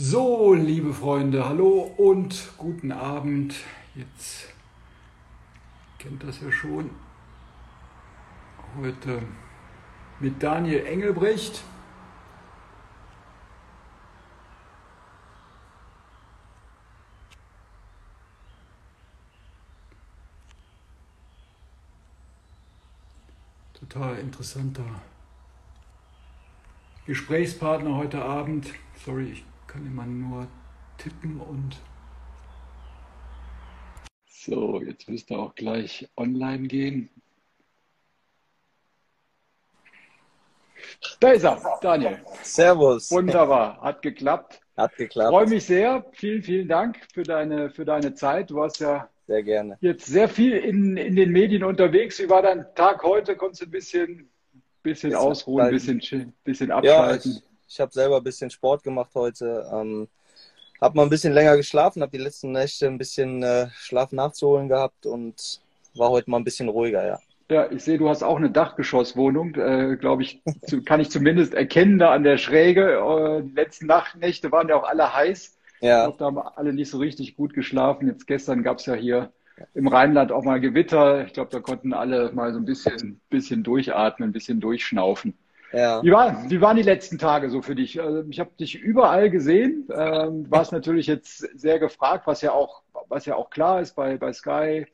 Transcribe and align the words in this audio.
So, 0.00 0.54
liebe 0.54 0.94
Freunde, 0.94 1.48
hallo 1.48 1.92
und 1.96 2.52
guten 2.56 2.92
Abend. 2.92 3.56
Jetzt 3.96 4.46
kennt 5.98 6.22
das 6.22 6.40
ja 6.40 6.52
schon. 6.52 6.90
Heute 8.80 9.20
mit 10.20 10.40
Daniel 10.40 10.86
Engelbrecht. 10.86 11.64
Total 23.74 24.16
interessanter 24.20 24.84
Gesprächspartner 27.04 27.96
heute 27.96 28.24
Abend. 28.24 28.72
Sorry, 29.04 29.32
ich 29.32 29.44
kann 29.68 29.86
immer 29.86 30.06
nur 30.06 30.48
tippen 30.96 31.40
und. 31.40 31.76
So, 34.26 34.80
jetzt 34.82 35.08
müsste 35.08 35.36
auch 35.36 35.54
gleich 35.54 36.08
online 36.16 36.66
gehen. 36.66 37.10
Da 41.20 41.30
ist 41.30 41.44
er, 41.44 41.60
Daniel. 41.80 42.18
Servus. 42.42 43.10
Wunderbar, 43.10 43.80
hat 43.80 44.02
geklappt. 44.02 44.60
Hat 44.76 44.96
geklappt. 44.96 45.30
Freue 45.30 45.46
mich 45.46 45.64
sehr. 45.64 46.04
Vielen, 46.12 46.42
vielen 46.42 46.68
Dank 46.68 46.98
für 47.12 47.22
deine, 47.22 47.70
für 47.70 47.84
deine 47.84 48.14
Zeit. 48.14 48.50
Du 48.50 48.56
warst 48.56 48.80
ja 48.80 49.08
sehr 49.26 49.42
gerne. 49.42 49.76
jetzt 49.80 50.06
sehr 50.06 50.28
viel 50.28 50.52
in, 50.52 50.96
in 50.96 51.14
den 51.14 51.30
Medien 51.30 51.62
unterwegs. 51.62 52.18
Wie 52.18 52.30
war 52.30 52.42
dein 52.42 52.64
Tag 52.74 53.02
heute? 53.02 53.36
Konntest 53.36 53.62
du 53.62 53.66
ein 53.66 53.70
bisschen 53.70 54.30
bisschen 54.82 55.14
ausruhen, 55.14 55.66
ein 55.66 55.70
bisschen, 55.70 56.32
bisschen 56.44 56.70
abschalten. 56.70 57.32
Ja, 57.32 57.40
ich, 57.68 57.80
habe 57.80 57.92
selber 57.92 58.18
ein 58.18 58.24
bisschen 58.24 58.50
Sport 58.50 58.82
gemacht 58.82 59.10
heute. 59.14 59.68
Ähm, 59.72 60.08
habe 60.80 60.96
mal 60.96 61.02
ein 61.02 61.10
bisschen 61.10 61.32
länger 61.32 61.56
geschlafen, 61.56 62.02
habe 62.02 62.16
die 62.16 62.22
letzten 62.22 62.52
Nächte 62.52 62.86
ein 62.86 62.98
bisschen 62.98 63.42
äh, 63.42 63.68
Schlaf 63.74 64.12
nachzuholen 64.12 64.68
gehabt 64.68 65.06
und 65.06 65.60
war 65.94 66.10
heute 66.10 66.30
mal 66.30 66.38
ein 66.38 66.44
bisschen 66.44 66.68
ruhiger, 66.68 67.06
ja. 67.06 67.18
Ja, 67.50 67.70
ich 67.72 67.82
sehe, 67.82 67.96
du 67.96 68.10
hast 68.10 68.22
auch 68.22 68.36
eine 68.36 68.50
Dachgeschosswohnung, 68.50 69.54
äh, 69.54 69.96
glaube 69.96 70.22
ich, 70.22 70.42
zu, 70.66 70.82
kann 70.82 71.00
ich 71.00 71.10
zumindest 71.10 71.54
erkennen 71.54 71.98
da 71.98 72.12
an 72.12 72.22
der 72.22 72.36
Schräge. 72.36 72.98
Äh, 72.98 73.42
die 73.42 73.54
letzten 73.54 73.86
Nachtnächte 73.86 74.52
waren 74.52 74.68
ja 74.68 74.76
auch 74.76 74.86
alle 74.86 75.14
heiß. 75.14 75.56
Ja. 75.80 76.00
Ich 76.00 76.16
glaube, 76.16 76.18
da 76.18 76.24
haben 76.26 76.56
alle 76.56 76.72
nicht 76.74 76.90
so 76.90 76.98
richtig 76.98 77.36
gut 77.36 77.54
geschlafen. 77.54 78.06
Jetzt 78.06 78.26
gestern 78.26 78.62
gab 78.62 78.78
es 78.78 78.86
ja 78.86 78.94
hier 78.94 79.32
im 79.74 79.88
Rheinland 79.88 80.30
auch 80.30 80.44
mal 80.44 80.60
Gewitter. 80.60 81.24
Ich 81.24 81.32
glaube, 81.32 81.50
da 81.50 81.60
konnten 81.60 81.94
alle 81.94 82.32
mal 82.32 82.52
so 82.52 82.58
ein 82.58 82.66
bisschen, 82.66 83.20
bisschen 83.30 83.62
durchatmen, 83.62 84.28
ein 84.28 84.32
bisschen 84.32 84.60
durchschnaufen. 84.60 85.34
Ja. 85.72 86.02
Wie, 86.02 86.10
war, 86.10 86.50
wie 86.50 86.60
waren 86.60 86.76
die 86.76 86.82
letzten 86.82 87.18
Tage 87.18 87.50
so 87.50 87.60
für 87.62 87.74
dich? 87.74 88.00
Also 88.00 88.24
ich 88.28 88.40
habe 88.40 88.50
dich 88.58 88.76
überall 88.76 89.30
gesehen. 89.30 89.86
Ähm, 89.94 90.46
warst 90.50 90.72
natürlich 90.72 91.06
jetzt 91.06 91.38
sehr 91.58 91.78
gefragt, 91.78 92.26
was 92.26 92.40
ja 92.40 92.52
auch, 92.52 92.82
was 93.08 93.26
ja 93.26 93.36
auch 93.36 93.50
klar 93.50 93.80
ist 93.80 93.94
bei, 93.94 94.16
bei 94.16 94.32
Sky. 94.32 94.86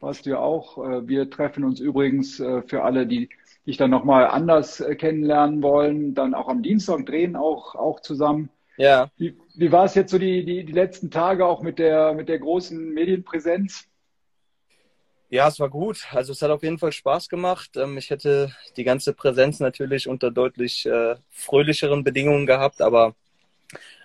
Warst 0.00 0.26
du 0.26 0.30
ja 0.30 0.38
auch. 0.38 0.78
Äh, 0.78 1.08
wir 1.08 1.30
treffen 1.30 1.64
uns 1.64 1.80
übrigens 1.80 2.40
äh, 2.40 2.62
für 2.62 2.82
alle, 2.82 3.06
die 3.06 3.28
dich 3.66 3.76
dann 3.76 3.90
nochmal 3.90 4.26
anders 4.26 4.80
äh, 4.80 4.94
kennenlernen 4.94 5.62
wollen, 5.62 6.14
dann 6.14 6.34
auch 6.34 6.48
am 6.48 6.62
Dienstag 6.62 7.06
drehen 7.06 7.36
auch, 7.36 7.74
auch 7.74 8.00
zusammen. 8.00 8.50
Ja. 8.76 9.10
Wie, 9.18 9.36
wie 9.54 9.72
war 9.72 9.84
es 9.84 9.94
jetzt 9.94 10.10
so 10.10 10.18
die, 10.18 10.44
die, 10.44 10.64
die 10.64 10.72
letzten 10.72 11.10
Tage 11.10 11.44
auch 11.44 11.62
mit 11.62 11.78
der, 11.78 12.14
mit 12.14 12.28
der 12.28 12.38
großen 12.38 12.92
Medienpräsenz? 12.94 13.89
Ja, 15.30 15.46
es 15.46 15.60
war 15.60 15.70
gut. 15.70 16.06
Also 16.12 16.32
es 16.32 16.42
hat 16.42 16.50
auf 16.50 16.64
jeden 16.64 16.78
Fall 16.78 16.90
Spaß 16.92 17.28
gemacht. 17.28 17.76
Ähm, 17.76 17.96
ich 17.98 18.10
hätte 18.10 18.52
die 18.76 18.82
ganze 18.84 19.12
Präsenz 19.14 19.60
natürlich 19.60 20.08
unter 20.08 20.30
deutlich 20.32 20.86
äh, 20.86 21.16
fröhlicheren 21.30 22.02
Bedingungen 22.02 22.46
gehabt, 22.46 22.82
aber 22.82 23.14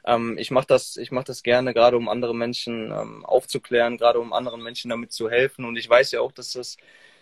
ähm, 0.06 0.38
ich 0.38 0.52
mache 0.52 0.68
das, 0.68 0.98
ich 0.98 1.12
mache 1.12 1.26
das 1.26 1.42
gerne, 1.44 1.74
gerade 1.74 1.98
um 1.98 2.10
andere 2.10 2.36
Menschen 2.36 2.92
ähm, 2.92 3.26
aufzuklären, 3.26 3.98
gerade 3.98 4.20
um 4.20 4.34
anderen 4.34 4.62
Menschen 4.62 4.90
damit 4.90 5.12
zu 5.14 5.30
helfen. 5.30 5.66
Und 5.66 5.78
ich 5.78 5.90
weiß 5.90 6.12
ja 6.12 6.22
auch, 6.22 6.32
dass 6.32 6.54
das, 6.54 6.78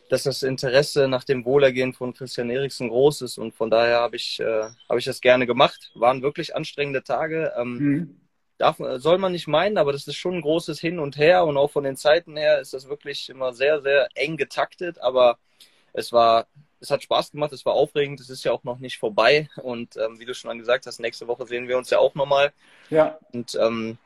dass 0.10 0.24
das 0.24 0.44
Interesse 0.44 1.08
nach 1.08 1.24
dem 1.24 1.46
Wohlergehen 1.46 1.94
von 1.94 2.14
Christian 2.14 2.50
Eriksen 2.50 2.90
groß 2.90 3.22
ist. 3.22 3.38
Und 3.38 3.56
von 3.56 3.70
daher 3.70 4.00
habe 4.02 4.18
ich, 4.18 4.40
äh, 4.42 4.70
habe 4.90 5.00
ich 5.00 5.06
das 5.06 5.22
gerne 5.22 5.48
gemacht. 5.48 5.92
Waren 5.96 6.22
wirklich 6.22 6.56
anstrengende 6.58 7.04
Tage. 7.04 7.54
Ähm, 7.58 7.74
mhm 7.78 8.23
darf, 8.64 8.78
soll 8.98 9.18
man 9.18 9.32
nicht 9.32 9.48
meinen, 9.48 9.78
aber 9.78 9.92
das 9.92 10.08
ist 10.08 10.16
schon 10.16 10.36
ein 10.36 10.42
großes 10.42 10.80
Hin 10.80 11.00
und 11.00 11.18
Her 11.18 11.46
und 11.46 11.58
auch 11.58 11.72
von 11.72 11.84
den 11.84 11.98
Zeiten 11.98 12.38
her 12.38 12.60
ist 12.60 12.74
das 12.74 12.88
wirklich 12.88 13.30
immer 13.30 13.54
sehr, 13.54 13.82
sehr 13.82 14.08
eng 14.16 14.38
getaktet, 14.38 15.00
aber 15.00 15.38
es 15.94 16.12
war, 16.12 16.48
es 16.80 16.90
hat 16.90 17.04
Spaß 17.04 17.32
gemacht, 17.32 17.54
es 17.54 17.66
war 17.66 17.74
aufregend, 17.74 18.20
es 18.20 18.30
ist 18.30 18.44
ja 18.44 18.52
auch 18.52 18.64
noch 18.64 18.80
nicht 18.80 18.98
vorbei 18.98 19.50
und 19.62 19.96
ähm, 19.98 20.20
wie 20.20 20.26
du 20.26 20.34
schon 20.34 20.58
gesagt 20.58 20.88
hast, 20.88 21.00
nächste 21.00 21.28
Woche 21.28 21.46
sehen 21.46 21.68
wir 21.68 21.78
uns 21.78 21.90
ja 21.90 22.00
auch 22.00 22.16
nochmal. 22.16 22.52
Ja. 22.90 23.18
Und 23.32 23.56
ähm, 23.56 23.98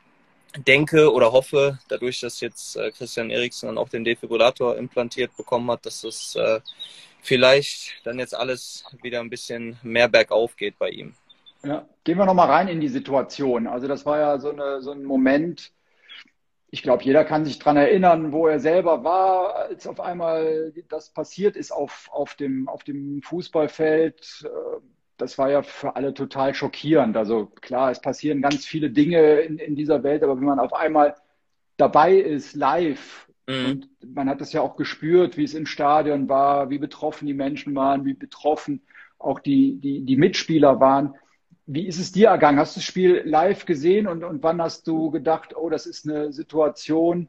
denke 0.56 1.12
oder 1.12 1.32
hoffe, 1.32 1.78
dadurch, 1.88 2.20
dass 2.20 2.40
jetzt 2.40 2.76
äh, 2.76 2.90
Christian 2.90 3.30
Eriksen 3.30 3.66
dann 3.66 3.78
auch 3.78 3.88
den 3.88 4.04
Defibrillator 4.04 4.76
implantiert 4.76 5.36
bekommen 5.36 5.70
hat, 5.70 5.86
dass 5.86 6.04
es 6.04 6.34
äh, 6.36 6.60
vielleicht 7.22 7.94
dann 8.04 8.18
jetzt 8.18 8.34
alles 8.34 8.84
wieder 9.02 9.20
ein 9.20 9.30
bisschen 9.30 9.78
mehr 9.82 10.08
bergauf 10.08 10.56
geht 10.56 10.78
bei 10.78 10.90
ihm. 10.90 11.14
Ja, 11.64 11.88
gehen 12.04 12.18
wir 12.18 12.26
nochmal 12.26 12.50
rein 12.50 12.68
in 12.68 12.80
die 12.80 12.88
Situation. 12.88 13.66
Also 13.66 13.88
das 13.88 14.06
war 14.06 14.18
ja 14.18 14.38
so, 14.38 14.50
eine, 14.50 14.80
so 14.80 14.92
ein 14.92 15.04
Moment, 15.04 15.72
ich 16.70 16.82
glaube, 16.82 17.02
jeder 17.02 17.24
kann 17.24 17.44
sich 17.44 17.58
daran 17.58 17.76
erinnern, 17.76 18.32
wo 18.32 18.46
er 18.46 18.60
selber 18.60 19.02
war, 19.02 19.56
als 19.56 19.86
auf 19.86 20.00
einmal 20.00 20.72
das 20.88 21.10
passiert 21.10 21.56
ist 21.56 21.72
auf, 21.72 22.08
auf, 22.12 22.34
dem, 22.34 22.68
auf 22.68 22.84
dem 22.84 23.22
Fußballfeld. 23.22 24.48
Das 25.16 25.38
war 25.38 25.50
ja 25.50 25.62
für 25.62 25.96
alle 25.96 26.14
total 26.14 26.54
schockierend. 26.54 27.16
Also 27.16 27.46
klar, 27.46 27.90
es 27.90 28.00
passieren 28.00 28.42
ganz 28.42 28.64
viele 28.64 28.90
Dinge 28.90 29.40
in, 29.40 29.58
in 29.58 29.74
dieser 29.74 30.02
Welt, 30.04 30.22
aber 30.22 30.36
wenn 30.36 30.46
man 30.46 30.60
auf 30.60 30.74
einmal 30.74 31.16
dabei 31.76 32.14
ist, 32.14 32.54
live, 32.54 33.28
mhm. 33.48 33.66
und 33.66 34.14
man 34.14 34.28
hat 34.28 34.40
das 34.40 34.52
ja 34.52 34.60
auch 34.60 34.76
gespürt, 34.76 35.36
wie 35.36 35.44
es 35.44 35.54
im 35.54 35.66
Stadion 35.66 36.28
war, 36.28 36.70
wie 36.70 36.78
betroffen 36.78 37.26
die 37.26 37.34
Menschen 37.34 37.74
waren, 37.74 38.04
wie 38.04 38.14
betroffen 38.14 38.82
auch 39.18 39.40
die, 39.40 39.80
die, 39.80 40.04
die 40.04 40.16
Mitspieler 40.16 40.78
waren 40.78 41.14
wie 41.68 41.86
ist 41.86 41.98
es 41.98 42.12
dir 42.12 42.28
ergangen? 42.28 42.58
Hast 42.58 42.76
du 42.76 42.80
das 42.80 42.86
Spiel 42.86 43.20
live 43.26 43.66
gesehen 43.66 44.06
und, 44.06 44.24
und 44.24 44.42
wann 44.42 44.62
hast 44.62 44.86
du 44.86 45.10
gedacht, 45.10 45.54
oh, 45.54 45.68
das 45.68 45.84
ist 45.84 46.08
eine 46.08 46.32
Situation, 46.32 47.28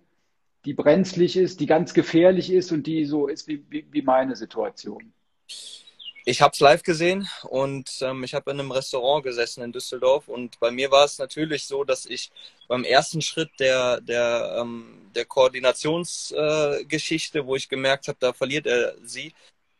die 0.63 0.73
brenzlig 0.73 1.35
ist, 1.35 1.59
die 1.59 1.65
ganz 1.65 1.93
gefährlich 1.93 2.49
ist 2.49 2.71
und 2.71 2.87
die 2.87 3.03
so 3.03 3.27
ist 3.27 3.49
wie, 3.49 3.65
wie, 3.69 3.85
wie 3.91 4.01
meine 4.01 4.37
Situation? 4.37 5.11
Ich 6.23 6.41
habe 6.41 6.53
es 6.53 6.61
live 6.61 6.83
gesehen 6.83 7.27
und 7.49 7.89
ähm, 8.01 8.23
ich 8.23 8.33
habe 8.33 8.51
in 8.51 8.61
einem 8.61 8.71
Restaurant 8.71 9.25
gesessen 9.25 9.61
in 9.61 9.73
Düsseldorf 9.73 10.29
und 10.29 10.57
bei 10.61 10.71
mir 10.71 10.89
war 10.89 11.03
es 11.03 11.19
natürlich 11.19 11.65
so, 11.65 11.83
dass 11.83 12.05
ich 12.05 12.31
beim 12.69 12.85
ersten 12.85 13.21
Schritt 13.21 13.51
der, 13.59 13.99
der, 13.99 14.59
ähm, 14.61 15.09
der 15.15 15.25
Koordinationsgeschichte, 15.25 17.39
äh, 17.39 17.45
wo 17.45 17.57
ich 17.57 17.67
gemerkt 17.67 18.07
habe, 18.07 18.19
da 18.21 18.31
verliert 18.31 18.67
er 18.67 18.95
sie, 19.03 19.33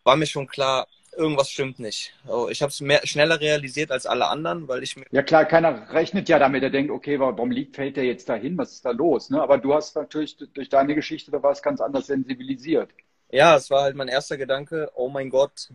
war 0.04 0.18
mir 0.18 0.26
schon 0.26 0.48
klar, 0.48 0.86
irgendwas 1.14 1.50
stimmt 1.50 1.80
nicht. 1.80 2.14
Ich 2.50 2.62
habe 2.62 2.72
es 2.72 3.10
schneller 3.10 3.40
realisiert 3.40 3.92
als 3.92 4.06
alle 4.06 4.28
anderen, 4.28 4.68
weil 4.68 4.84
ich 4.84 4.96
mir. 4.96 5.06
Ja 5.12 5.24
klar, 5.24 5.46
keiner 5.46 5.92
rechnet 5.94 6.30
ja 6.30 6.40
damit. 6.40 6.64
Er 6.64 6.70
denkt, 6.70 6.92
okay, 6.92 7.20
warum 7.20 7.52
liegt, 7.52 7.76
fällt 7.76 7.98
der 7.98 8.06
jetzt 8.06 8.30
dahin? 8.30 8.58
Was 8.58 8.74
ist 8.74 8.86
da 8.86 8.92
los? 8.92 9.30
Ne? 9.30 9.42
Aber 9.42 9.58
du 9.58 9.74
hast 9.74 9.96
natürlich 9.96 10.38
durch 10.38 10.70
deine 10.70 10.96
Geschichte, 10.96 11.32
da 11.32 11.42
war 11.44 11.52
es 11.52 11.62
ganz 11.62 11.82
anders 11.82 12.08
sensibilisiert. 12.08 12.90
Ja, 13.32 13.56
es 13.56 13.70
war 13.70 13.84
halt 13.84 13.96
mein 13.96 14.08
erster 14.08 14.38
Gedanke, 14.38 14.92
oh 14.96 15.10
mein 15.10 15.30
Gott, 15.30 15.70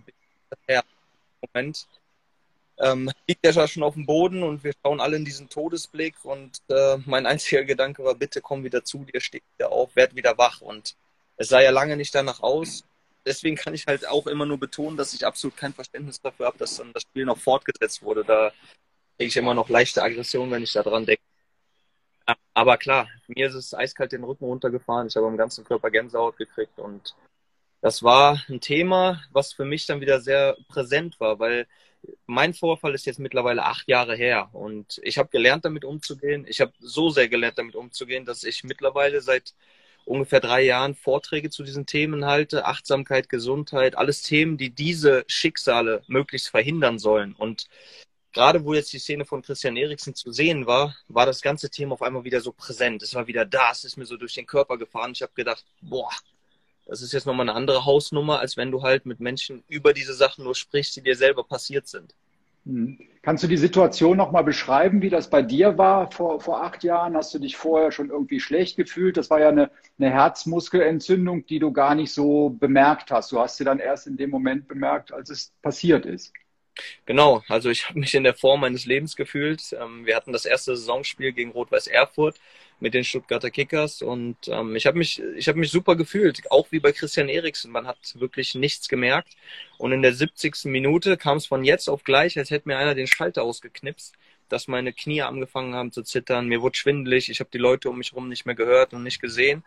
ja, 0.68 0.82
Moment. 1.40 1.86
Ähm, 2.78 3.10
liegt 3.28 3.44
der 3.44 3.52
schon 3.68 3.84
auf 3.84 3.94
dem 3.94 4.06
Boden 4.06 4.42
und 4.42 4.64
wir 4.64 4.72
schauen 4.82 5.00
alle 5.00 5.16
in 5.16 5.24
diesen 5.24 5.48
Todesblick 5.48 6.16
und 6.24 6.60
äh, 6.68 6.96
mein 7.06 7.26
einziger 7.26 7.64
Gedanke 7.64 8.02
war, 8.02 8.14
bitte 8.16 8.40
komm 8.40 8.64
wieder 8.64 8.82
zu 8.84 9.04
dir, 9.04 9.20
steh 9.20 9.42
wieder 9.56 9.70
auf, 9.70 9.94
werd 9.94 10.16
wieder 10.16 10.36
wach 10.38 10.60
und 10.60 10.96
es 11.36 11.48
sah 11.48 11.60
ja 11.60 11.70
lange 11.70 11.96
nicht 11.96 12.14
danach 12.14 12.42
aus 12.42 12.84
deswegen 13.26 13.56
kann 13.56 13.74
ich 13.74 13.86
halt 13.86 14.06
auch 14.08 14.26
immer 14.26 14.46
nur 14.46 14.58
betonen, 14.58 14.96
dass 14.96 15.14
ich 15.14 15.26
absolut 15.26 15.56
kein 15.56 15.72
Verständnis 15.72 16.20
dafür 16.20 16.46
habe, 16.46 16.58
dass 16.58 16.76
dann 16.76 16.92
das 16.92 17.02
Spiel 17.02 17.24
noch 17.24 17.38
fortgesetzt 17.38 18.02
wurde. 18.02 18.24
Da 18.24 18.52
kriege 19.16 19.28
ich 19.28 19.36
immer 19.36 19.54
noch 19.54 19.68
leichte 19.68 20.02
Aggression, 20.02 20.50
wenn 20.50 20.62
ich 20.62 20.72
da 20.72 20.82
dran 20.82 21.06
denke. 21.06 21.22
Aber 22.54 22.76
klar, 22.78 23.08
mir 23.26 23.48
ist 23.48 23.54
es 23.54 23.74
eiskalt 23.74 24.12
den 24.12 24.24
Rücken 24.24 24.44
runtergefahren. 24.44 25.08
Ich 25.08 25.16
habe 25.16 25.26
am 25.26 25.36
ganzen 25.36 25.64
Körper 25.64 25.90
Gänsehaut 25.90 26.36
gekriegt 26.36 26.78
und 26.78 27.14
das 27.80 28.02
war 28.02 28.42
ein 28.48 28.60
Thema, 28.60 29.22
was 29.30 29.52
für 29.52 29.64
mich 29.64 29.86
dann 29.86 30.00
wieder 30.00 30.20
sehr 30.20 30.56
präsent 30.68 31.20
war, 31.20 31.38
weil 31.38 31.66
mein 32.26 32.54
Vorfall 32.54 32.94
ist 32.94 33.06
jetzt 33.06 33.18
mittlerweile 33.18 33.64
acht 33.64 33.88
Jahre 33.88 34.16
her 34.16 34.48
und 34.52 35.00
ich 35.02 35.18
habe 35.18 35.28
gelernt, 35.28 35.64
damit 35.64 35.84
umzugehen. 35.84 36.46
Ich 36.48 36.60
habe 36.60 36.72
so 36.78 37.10
sehr 37.10 37.28
gelernt, 37.28 37.58
damit 37.58 37.76
umzugehen, 37.76 38.24
dass 38.24 38.44
ich 38.44 38.64
mittlerweile 38.64 39.20
seit 39.20 39.54
ungefähr 40.06 40.40
drei 40.40 40.62
Jahren 40.62 40.94
Vorträge 40.94 41.50
zu 41.50 41.62
diesen 41.62 41.86
Themen 41.86 42.24
halte. 42.24 42.66
Achtsamkeit, 42.66 43.28
Gesundheit, 43.28 43.96
alles 43.96 44.22
Themen, 44.22 44.56
die 44.56 44.70
diese 44.70 45.24
Schicksale 45.26 46.02
möglichst 46.06 46.48
verhindern 46.48 46.98
sollen. 46.98 47.34
Und 47.34 47.68
gerade 48.32 48.64
wo 48.64 48.74
jetzt 48.74 48.92
die 48.92 48.98
Szene 48.98 49.24
von 49.24 49.42
Christian 49.42 49.76
Eriksen 49.76 50.14
zu 50.14 50.32
sehen 50.32 50.66
war, 50.66 50.96
war 51.08 51.26
das 51.26 51.40
ganze 51.40 51.70
Thema 51.70 51.94
auf 51.94 52.02
einmal 52.02 52.24
wieder 52.24 52.40
so 52.40 52.52
präsent. 52.52 53.02
Es 53.02 53.14
war 53.14 53.26
wieder 53.26 53.44
da, 53.44 53.70
es 53.72 53.84
ist 53.84 53.96
mir 53.96 54.06
so 54.06 54.16
durch 54.16 54.34
den 54.34 54.46
Körper 54.46 54.76
gefahren. 54.78 55.12
Ich 55.12 55.22
habe 55.22 55.32
gedacht, 55.34 55.64
boah, 55.80 56.10
das 56.86 57.00
ist 57.00 57.12
jetzt 57.12 57.26
nochmal 57.26 57.48
eine 57.48 57.56
andere 57.56 57.84
Hausnummer, 57.84 58.40
als 58.40 58.56
wenn 58.56 58.70
du 58.70 58.82
halt 58.82 59.06
mit 59.06 59.20
Menschen 59.20 59.64
über 59.68 59.94
diese 59.94 60.14
Sachen 60.14 60.44
nur 60.44 60.54
sprichst, 60.54 60.96
die 60.96 61.02
dir 61.02 61.16
selber 61.16 61.44
passiert 61.44 61.88
sind. 61.88 62.14
Mhm. 62.64 62.98
Kannst 63.22 63.42
du 63.42 63.48
die 63.48 63.56
Situation 63.56 64.16
nochmal 64.16 64.44
beschreiben, 64.44 65.00
wie 65.00 65.08
das 65.10 65.30
bei 65.30 65.42
dir 65.42 65.78
war 65.78 66.10
vor, 66.10 66.40
vor 66.40 66.62
acht 66.62 66.84
Jahren? 66.84 67.16
Hast 67.16 67.32
du 67.34 67.38
dich 67.38 67.56
vorher 67.56 67.90
schon 67.90 68.10
irgendwie 68.10 68.40
schlecht 68.40 68.76
gefühlt? 68.76 69.16
Das 69.16 69.30
war 69.30 69.40
ja 69.40 69.48
eine, 69.48 69.70
eine 69.98 70.10
Herzmuskelentzündung, 70.10 71.46
die 71.46 71.58
du 71.58 71.72
gar 71.72 71.94
nicht 71.94 72.12
so 72.12 72.50
bemerkt 72.50 73.10
hast. 73.10 73.32
Du 73.32 73.38
hast 73.40 73.56
sie 73.56 73.64
dann 73.64 73.78
erst 73.78 74.06
in 74.06 74.16
dem 74.16 74.30
Moment 74.30 74.68
bemerkt, 74.68 75.12
als 75.12 75.30
es 75.30 75.52
passiert 75.62 76.04
ist. 76.06 76.32
Genau, 77.06 77.42
also 77.48 77.70
ich 77.70 77.88
habe 77.88 78.00
mich 78.00 78.14
in 78.14 78.24
der 78.24 78.34
Form 78.34 78.60
meines 78.60 78.84
Lebens 78.84 79.16
gefühlt. 79.16 79.74
Ähm, 79.80 80.06
wir 80.06 80.16
hatten 80.16 80.32
das 80.32 80.44
erste 80.44 80.76
Saisonspiel 80.76 81.32
gegen 81.32 81.52
Rot-Weiß 81.52 81.86
Erfurt 81.86 82.40
mit 82.80 82.94
den 82.94 83.04
Stuttgarter 83.04 83.50
Kickers 83.50 84.02
und 84.02 84.36
ähm, 84.48 84.74
ich 84.74 84.86
habe 84.86 84.98
mich, 84.98 85.22
ich 85.36 85.48
habe 85.48 85.58
mich 85.58 85.70
super 85.70 85.94
gefühlt, 85.96 86.50
auch 86.50 86.72
wie 86.72 86.80
bei 86.80 86.92
Christian 86.92 87.28
Eriksen. 87.28 87.70
Man 87.70 87.86
hat 87.86 87.98
wirklich 88.18 88.54
nichts 88.54 88.88
gemerkt 88.88 89.36
und 89.84 89.92
in 89.92 90.00
der 90.00 90.14
70. 90.14 90.64
Minute 90.64 91.18
kam 91.18 91.36
es 91.36 91.46
von 91.46 91.62
jetzt 91.62 91.88
auf 91.90 92.04
gleich, 92.04 92.38
als 92.38 92.50
hätte 92.50 92.68
mir 92.68 92.78
einer 92.78 92.94
den 92.94 93.06
Schalter 93.06 93.42
ausgeknipst, 93.42 94.14
dass 94.48 94.66
meine 94.66 94.94
Knie 94.94 95.20
angefangen 95.20 95.74
haben 95.74 95.92
zu 95.92 96.02
zittern. 96.02 96.48
Mir 96.48 96.62
wurde 96.62 96.78
schwindelig, 96.78 97.28
ich 97.28 97.40
habe 97.40 97.50
die 97.52 97.58
Leute 97.58 97.90
um 97.90 97.98
mich 97.98 98.12
herum 98.12 98.30
nicht 98.30 98.46
mehr 98.46 98.54
gehört 98.54 98.94
und 98.94 99.02
nicht 99.02 99.20
gesehen 99.20 99.62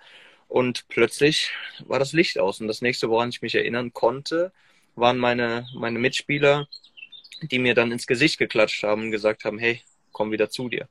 und 0.47 0.87
plötzlich 0.87 1.51
war 1.85 1.99
das 1.99 2.13
Licht 2.13 2.39
aus 2.39 2.59
und 2.59 2.67
das 2.67 2.81
nächste, 2.81 3.09
woran 3.09 3.29
ich 3.29 3.43
mich 3.43 3.53
erinnern 3.53 3.93
konnte, 3.93 4.51
waren 4.95 5.19
meine 5.19 5.67
meine 5.75 5.99
Mitspieler 5.99 6.67
die 7.43 7.59
mir 7.59 7.75
dann 7.75 7.91
ins 7.91 8.07
Gesicht 8.07 8.39
geklatscht 8.39 8.81
haben 8.83 9.03
und 9.03 9.11
gesagt 9.11 9.45
haben, 9.45 9.59
hey, 9.59 9.83
komm 10.11 10.31
wieder 10.31 10.49
zu 10.49 10.69
dir. 10.69 10.87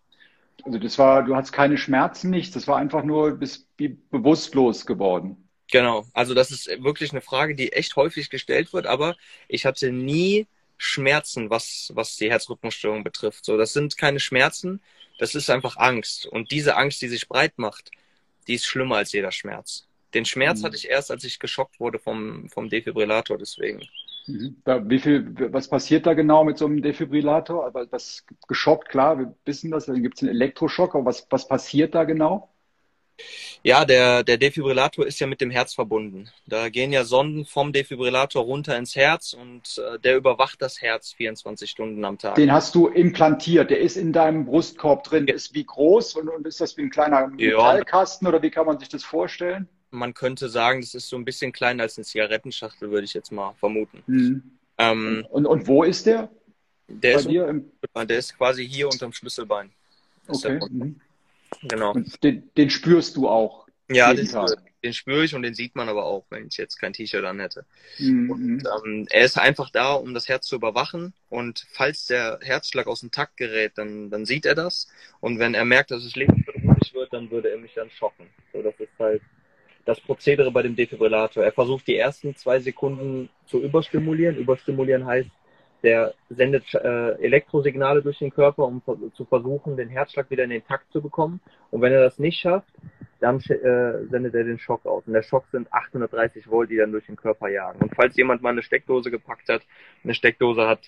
Also 0.63 0.79
das 0.79 0.97
war, 0.99 1.25
du 1.25 1.35
hattest 1.35 1.53
keine 1.53 1.77
Schmerzen, 1.77 2.31
nichts, 2.31 2.55
das 2.55 2.69
war 2.69 2.77
einfach 2.77 3.03
nur 3.03 3.33
bist 3.33 3.69
bewusstlos 3.77 4.87
geworden. 4.87 5.46
Genau, 5.71 6.07
also 6.13 6.35
das 6.35 6.51
ist 6.51 6.69
wirklich 6.83 7.11
eine 7.11 7.21
Frage, 7.21 7.55
die 7.55 7.73
echt 7.73 7.97
häufig 7.97 8.31
gestellt 8.31 8.73
wird, 8.73 8.87
aber 8.87 9.17
ich 9.49 9.67
hatte 9.67 9.91
nie 9.91 10.47
Schmerzen, 10.77 11.51
was, 11.51 11.91
was 11.95 12.17
die 12.17 12.31
Herzrhythmusstörung 12.31 13.03
betrifft. 13.03 13.45
So, 13.45 13.57
das 13.57 13.73
sind 13.73 13.97
keine 13.97 14.21
Schmerzen, 14.21 14.81
das 15.19 15.35
ist 15.35 15.51
einfach 15.51 15.77
Angst. 15.77 16.27
Und 16.27 16.51
diese 16.51 16.77
Angst, 16.77 17.03
die 17.03 17.09
sich 17.09 17.29
breit 17.29 17.59
macht, 17.59 17.91
die 18.47 18.55
ist 18.55 18.67
schlimmer 18.67 18.97
als 18.97 19.13
jeder 19.13 19.33
Schmerz. 19.33 19.87
Den 20.15 20.25
Schmerz 20.25 20.61
mhm. 20.61 20.67
hatte 20.67 20.77
ich 20.77 20.89
erst, 20.89 21.11
als 21.11 21.25
ich 21.25 21.39
geschockt 21.39 21.81
wurde 21.81 21.99
vom, 21.99 22.49
vom 22.49 22.69
Defibrillator, 22.69 23.39
deswegen. 23.39 23.83
Mhm. 24.27 24.57
wie 24.65 24.99
viel, 24.99 25.53
was 25.53 25.69
passiert 25.69 26.07
da 26.07 26.15
genau 26.15 26.45
mit 26.45 26.59
so 26.59 26.67
einem 26.67 26.83
Defibrillator? 26.83 27.67
Aber 27.67 27.87
das 27.87 28.25
geschockt, 28.47 28.89
klar, 28.89 29.19
wir 29.19 29.35
wissen 29.45 29.71
das, 29.71 29.87
dann 29.87 30.03
gibt 30.03 30.17
es 30.17 30.23
einen 30.23 30.31
Elektroschock, 30.31 30.95
aber 30.95 31.07
was, 31.07 31.27
was 31.31 31.49
passiert 31.49 31.95
da 31.95 32.05
genau? 32.05 32.53
Ja, 33.67 33.85
der, 33.85 34.23
der 34.23 34.39
Defibrillator 34.39 35.05
ist 35.05 35.19
ja 35.19 35.27
mit 35.27 35.41
dem 35.41 35.51
Herz 35.51 35.75
verbunden. 35.75 36.29
Da 36.47 36.69
gehen 36.69 36.93
ja 36.93 37.03
Sonden 37.03 37.45
vom 37.45 37.73
Defibrillator 37.73 38.45
runter 38.45 38.79
ins 38.79 38.95
Herz 38.95 39.33
und 39.33 39.79
äh, 39.79 39.99
der 39.99 40.17
überwacht 40.17 40.63
das 40.63 40.81
Herz 40.81 41.13
24 41.15 41.69
Stunden 41.69 42.05
am 42.05 42.17
Tag. 42.17 42.37
Den 42.37 42.53
hast 42.53 42.77
du 42.77 42.87
implantiert, 42.87 43.71
der 43.71 43.81
ist 43.81 43.97
in 43.97 44.13
deinem 44.13 44.45
Brustkorb 44.45 45.03
drin. 45.03 45.27
Der 45.27 45.35
ist 45.35 45.53
wie 45.53 45.65
groß 45.65 46.15
und, 46.15 46.29
und 46.29 46.47
ist 46.47 46.61
das 46.61 46.77
wie 46.77 46.83
ein 46.83 46.91
kleiner 46.91 47.27
Metallkasten 47.27 48.27
ja. 48.27 48.33
oder 48.33 48.41
wie 48.41 48.51
kann 48.51 48.67
man 48.67 48.79
sich 48.79 48.89
das 48.89 49.03
vorstellen? 49.03 49.69
man 49.91 50.15
könnte 50.15 50.49
sagen, 50.49 50.81
das 50.81 50.95
ist 50.95 51.09
so 51.09 51.17
ein 51.17 51.25
bisschen 51.25 51.53
kleiner 51.53 51.85
als 51.85 51.97
eine 51.97 52.05
Zigarettenschachtel, 52.05 52.91
würde 52.91 53.05
ich 53.05 53.15
jetzt 53.15 53.33
mal 53.33 53.55
vermuten. 53.55 54.03
Mhm. 54.07 54.43
Ähm, 54.79 55.27
und, 55.31 55.47
und 55.47 55.67
wo 55.67 55.83
ist 55.85 56.07
der? 56.07 56.29
Der 56.89 57.17
ist, 57.17 57.27
im... 57.27 57.73
der 57.95 58.19
ist 58.19 58.37
quasi 58.37 58.69
hier 58.69 58.89
unterm 58.89 59.13
Schlüsselbein. 59.13 59.73
Okay. 60.29 60.61
Genau. 61.63 61.93
Und 61.93 62.23
den, 62.23 62.51
den, 62.57 62.71
spürst 62.71 63.17
du 63.17 63.29
auch. 63.29 63.67
Ja, 63.91 64.13
den, 64.13 64.29
den 64.83 64.93
spüre 64.93 65.25
ich 65.25 65.35
und 65.35 65.43
den 65.43 65.55
sieht 65.55 65.75
man 65.75 65.89
aber 65.89 66.05
auch, 66.05 66.27
wenn 66.31 66.47
ich 66.47 66.57
jetzt 66.57 66.77
kein 66.77 66.93
T-Shirt 66.93 67.25
an 67.25 67.41
hätte. 67.41 67.65
Mhm. 67.99 68.31
Und, 68.31 68.65
ähm, 68.85 69.07
er 69.11 69.25
ist 69.25 69.39
einfach 69.39 69.71
da, 69.71 69.95
um 69.95 70.15
das 70.15 70.29
Herz 70.29 70.47
zu 70.47 70.57
überwachen 70.57 71.13
und 71.29 71.67
falls 71.71 72.07
der 72.07 72.39
Herzschlag 72.43 72.87
aus 72.87 73.01
dem 73.01 73.11
Takt 73.11 73.37
gerät, 73.37 73.73
dann, 73.77 74.11
dann 74.11 74.25
sieht 74.25 74.47
er 74.47 74.55
das 74.55 74.89
und 75.21 75.39
wenn 75.39 75.55
er 75.55 75.65
merkt, 75.65 75.91
dass 75.91 76.05
es 76.05 76.17
lebensbedrohlich 76.17 76.95
wird, 76.95 77.13
dann 77.13 77.31
würde 77.31 77.51
er 77.51 77.59
mich 77.59 77.75
dann 77.75 77.91
schocken. 77.91 78.27
So, 78.53 78.63
das 78.63 78.75
ist 78.79 78.91
halt 78.99 79.23
das 79.87 80.01
Prozedere 80.01 80.51
bei 80.51 80.63
dem 80.63 80.77
Defibrillator. 80.77 81.45
Er 81.45 81.53
versucht 81.53 81.87
die 81.87 81.97
ersten 81.97 82.37
zwei 82.37 82.59
Sekunden 82.59 83.29
zu 83.47 83.63
überstimulieren. 83.63 84.37
Überstimulieren 84.37 85.07
heißt, 85.07 85.31
der 85.83 86.15
sendet 86.31 86.75
äh, 86.75 87.13
Elektrosignale 87.23 88.03
durch 88.03 88.19
den 88.19 88.31
Körper, 88.31 88.65
um 88.65 88.83
zu 89.15 89.25
versuchen, 89.25 89.77
den 89.77 89.89
Herzschlag 89.89 90.31
wieder 90.31 90.45
in 90.45 90.51
den 90.51 90.67
Takt 90.67 90.91
zu 90.93 91.01
bekommen. 91.01 91.41
Und 91.71 91.83
wenn 91.83 91.93
er 91.93 92.03
das 92.03 92.19
nicht 92.19 92.39
schafft, 92.41 92.73
dann 93.21 93.41
äh, 93.41 94.07
sendet 94.11 94.35
er 94.35 94.45
den 94.45 94.59
Schock 94.59 94.85
aus. 94.87 95.05
Und 95.07 95.13
der 95.13 95.23
Schock 95.23 95.47
sind 95.53 95.73
830 95.73 96.49
Volt, 96.51 96.71
die 96.71 96.77
dann 96.77 96.93
durch 96.93 97.07
den 97.07 97.17
Körper 97.17 97.49
jagen. 97.49 97.81
Und 97.81 97.95
falls 97.95 98.17
jemand 98.17 98.43
mal 98.43 98.51
eine 98.51 98.63
Steckdose 98.63 99.11
gepackt 99.11 99.49
hat, 99.49 99.63
eine 100.05 100.15
Steckdose 100.15 100.67
hat 100.67 100.81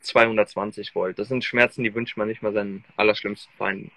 220 0.00 0.94
Volt. 0.94 1.18
Das 1.18 1.28
sind 1.28 1.44
Schmerzen, 1.44 1.82
die 1.82 1.94
wünscht 1.94 2.16
man 2.16 2.28
nicht 2.28 2.42
mal 2.42 2.52
seinen 2.52 2.84
allerschlimmsten 2.96 3.52
Feinden. 3.56 3.90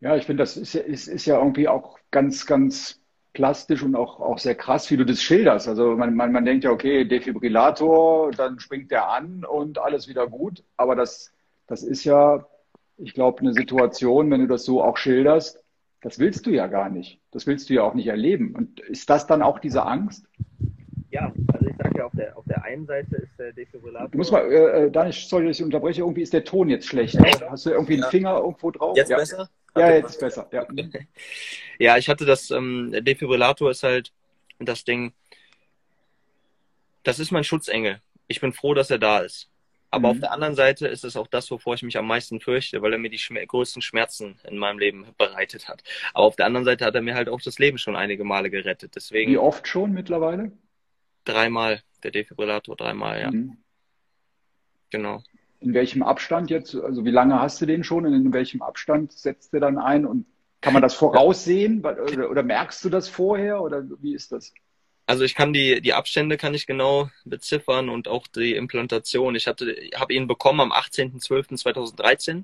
Ja, 0.00 0.16
ich 0.16 0.24
finde, 0.24 0.42
das 0.42 0.56
ist, 0.56 0.74
ist, 0.74 1.08
ist 1.08 1.26
ja 1.26 1.38
irgendwie 1.38 1.68
auch 1.68 1.98
ganz, 2.10 2.46
ganz 2.46 3.00
plastisch 3.36 3.82
und 3.82 3.94
auch, 3.96 4.18
auch 4.18 4.38
sehr 4.38 4.54
krass, 4.54 4.90
wie 4.90 4.96
du 4.96 5.04
das 5.04 5.20
schilderst. 5.20 5.68
Also 5.68 5.94
man, 5.94 6.14
man, 6.14 6.32
man 6.32 6.46
denkt 6.46 6.64
ja, 6.64 6.70
okay, 6.70 7.04
Defibrillator, 7.04 8.30
dann 8.30 8.58
springt 8.60 8.90
der 8.90 9.10
an 9.10 9.44
und 9.44 9.78
alles 9.78 10.08
wieder 10.08 10.26
gut. 10.26 10.64
Aber 10.78 10.96
das, 10.96 11.34
das 11.66 11.82
ist 11.82 12.04
ja, 12.04 12.46
ich 12.96 13.12
glaube, 13.12 13.40
eine 13.40 13.52
Situation, 13.52 14.30
wenn 14.30 14.40
du 14.40 14.46
das 14.46 14.64
so 14.64 14.82
auch 14.82 14.96
schilderst, 14.96 15.62
das 16.00 16.18
willst 16.18 16.46
du 16.46 16.50
ja 16.50 16.66
gar 16.66 16.88
nicht. 16.88 17.20
Das 17.30 17.46
willst 17.46 17.68
du 17.68 17.74
ja 17.74 17.82
auch 17.82 17.92
nicht 17.92 18.06
erleben. 18.06 18.54
Und 18.54 18.80
ist 18.80 19.10
das 19.10 19.26
dann 19.26 19.42
auch 19.42 19.58
diese 19.58 19.84
Angst? 19.84 20.26
Ja, 21.16 21.32
also 21.54 21.66
ich 21.66 21.76
sage 21.76 21.98
ja, 21.98 22.04
auf 22.04 22.12
der, 22.14 22.36
auf 22.36 22.44
der 22.44 22.62
einen 22.62 22.84
Seite 22.84 23.16
ist 23.16 23.38
der 23.38 23.52
Defibrillator. 23.52 24.08
Du 24.10 24.18
musst 24.18 24.32
mal, 24.32 24.52
äh, 24.52 24.84
äh 24.84 24.90
Daniel, 24.90 25.14
sorry, 25.14 25.46
dass 25.46 25.58
ich 25.58 25.64
unterbreche, 25.64 26.02
irgendwie 26.02 26.20
ist 26.20 26.34
der 26.34 26.44
Ton 26.44 26.68
jetzt 26.68 26.86
schlecht. 26.86 27.18
Hast 27.18 27.64
du 27.64 27.70
irgendwie 27.70 27.94
einen 27.94 28.02
ja. 28.02 28.10
Finger 28.10 28.36
irgendwo 28.36 28.70
drauf? 28.70 28.94
Jetzt 28.98 29.08
ja. 29.08 29.16
besser? 29.16 29.48
Ja, 29.74 29.90
jetzt 29.92 30.20
besser. 30.20 30.46
Ja. 30.52 30.66
ja, 31.78 31.96
ich 31.96 32.10
hatte 32.10 32.26
das, 32.26 32.50
ähm, 32.50 32.90
der 32.92 33.00
Defibrillator 33.00 33.70
ist 33.70 33.82
halt 33.82 34.12
das 34.58 34.84
Ding, 34.84 35.14
das 37.02 37.18
ist 37.18 37.30
mein 37.30 37.44
Schutzengel. 37.44 38.00
Ich 38.28 38.42
bin 38.42 38.52
froh, 38.52 38.74
dass 38.74 38.90
er 38.90 38.98
da 38.98 39.20
ist. 39.20 39.48
Aber 39.90 40.08
mhm. 40.08 40.16
auf 40.16 40.20
der 40.20 40.32
anderen 40.32 40.54
Seite 40.54 40.86
ist 40.86 41.04
es 41.04 41.16
auch 41.16 41.28
das, 41.28 41.50
wovor 41.50 41.74
ich 41.74 41.82
mich 41.82 41.96
am 41.96 42.06
meisten 42.06 42.40
fürchte, 42.40 42.82
weil 42.82 42.92
er 42.92 42.98
mir 42.98 43.08
die 43.08 43.18
Schmer 43.18 43.46
größten 43.46 43.80
Schmerzen 43.80 44.38
in 44.44 44.58
meinem 44.58 44.78
Leben 44.78 45.06
bereitet 45.16 45.68
hat. 45.68 45.82
Aber 46.12 46.26
auf 46.26 46.36
der 46.36 46.44
anderen 46.44 46.66
Seite 46.66 46.84
hat 46.84 46.94
er 46.94 47.00
mir 47.00 47.14
halt 47.14 47.30
auch 47.30 47.40
das 47.40 47.58
Leben 47.58 47.78
schon 47.78 47.96
einige 47.96 48.24
Male 48.24 48.50
gerettet. 48.50 48.92
Deswegen. 48.96 49.32
Wie 49.32 49.38
oft 49.38 49.66
schon 49.66 49.92
mittlerweile? 49.92 50.52
Dreimal, 51.26 51.82
der 52.02 52.12
Defibrillator, 52.12 52.76
dreimal, 52.76 53.20
ja. 53.20 53.30
Mhm. 53.30 53.58
Genau 54.90 55.22
in 55.60 55.74
welchem 55.74 56.02
Abstand 56.02 56.50
jetzt, 56.50 56.74
also 56.74 57.04
wie 57.04 57.10
lange 57.10 57.38
hast 57.40 57.60
du 57.60 57.66
den 57.66 57.84
schon 57.84 58.06
und 58.06 58.14
in 58.14 58.32
welchem 58.32 58.62
Abstand 58.62 59.12
setzt 59.12 59.52
er 59.54 59.60
dann 59.60 59.78
ein 59.78 60.06
und 60.06 60.26
kann 60.60 60.72
man 60.72 60.82
das 60.82 60.94
voraussehen 60.94 61.80
oder, 61.80 62.30
oder, 62.30 62.42
merkst 62.42 62.84
du 62.84 62.88
das 62.88 63.08
vorher 63.08 63.62
oder 63.62 63.84
wie 64.00 64.14
ist 64.14 64.32
das? 64.32 64.52
Also 65.06 65.24
ich 65.24 65.34
kann 65.34 65.52
die, 65.52 65.80
die 65.80 65.92
Abstände 65.92 66.36
kann 66.36 66.54
ich 66.54 66.66
genau 66.66 67.10
beziffern 67.24 67.88
und 67.88 68.08
auch 68.08 68.26
die 68.26 68.54
Implantation. 68.54 69.36
Ich 69.36 69.46
hatte, 69.46 69.76
habe 69.94 70.14
ihn 70.14 70.26
bekommen 70.26 70.60
am 70.60 70.72
18.12.2013. 70.72 72.42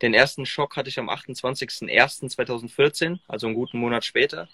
Den 0.00 0.14
ersten 0.14 0.46
Schock 0.46 0.76
hatte 0.76 0.88
ich 0.88 0.98
am 0.98 1.10
28.01.2014, 1.10 3.18
also 3.28 3.46
einen 3.46 3.54
guten 3.54 3.78
Monat 3.78 4.04
später. 4.04 4.48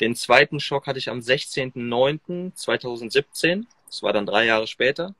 Den 0.00 0.14
zweiten 0.14 0.60
Schock 0.60 0.86
hatte 0.86 0.98
ich 0.98 1.08
am 1.08 1.20
16.09.2017. 1.20 3.64
Das 3.86 4.02
war 4.02 4.12
dann 4.12 4.26
drei 4.26 4.44
Jahre 4.44 4.66
später. 4.66 5.14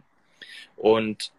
Und 0.76 1.32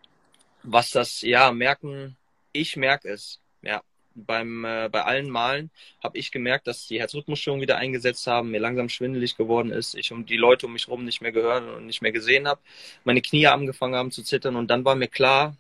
was 0.63 0.91
das, 0.91 1.21
ja, 1.23 1.53
merken, 1.53 2.17
ich 2.53 2.77
merke 2.77 3.09
es, 3.09 3.41
ja, 3.63 3.83
beim, 4.15 4.65
äh, 4.65 4.89
bei 4.91 5.05
allen 5.05 5.31
Malen 5.31 5.71
habe 6.03 6.19
ich 6.19 6.33
gemerkt, 6.33 6.67
dass 6.67 6.89
die 6.89 6.99
Herzrhythmusstörungen 6.99 7.63
wieder 7.63 7.77
eingesetzt 7.77 8.27
haben, 8.27 8.51
mir 8.51 8.61
langsam 8.61 8.89
schwindelig 8.89 9.37
geworden 9.37 9.71
ist, 9.71 9.95
ich 9.95 10.13
um 10.13 10.27
die 10.27 10.37
Leute 10.37 10.67
um 10.67 10.73
mich 10.73 10.87
herum 10.87 11.05
nicht 11.05 11.21
mehr 11.21 11.33
gehört 11.33 11.63
und 11.63 11.87
nicht 11.87 12.03
mehr 12.03 12.13
gesehen 12.13 12.49
habe, 12.49 12.61
meine 13.05 13.23
Knie 13.23 13.47
angefangen 13.47 13.95
haben 13.95 14.11
zu 14.11 14.23
zittern 14.23 14.57
und 14.57 14.69
dann 14.69 14.85
war 14.85 14.97
mir 14.97 15.09
klar, 15.09 15.57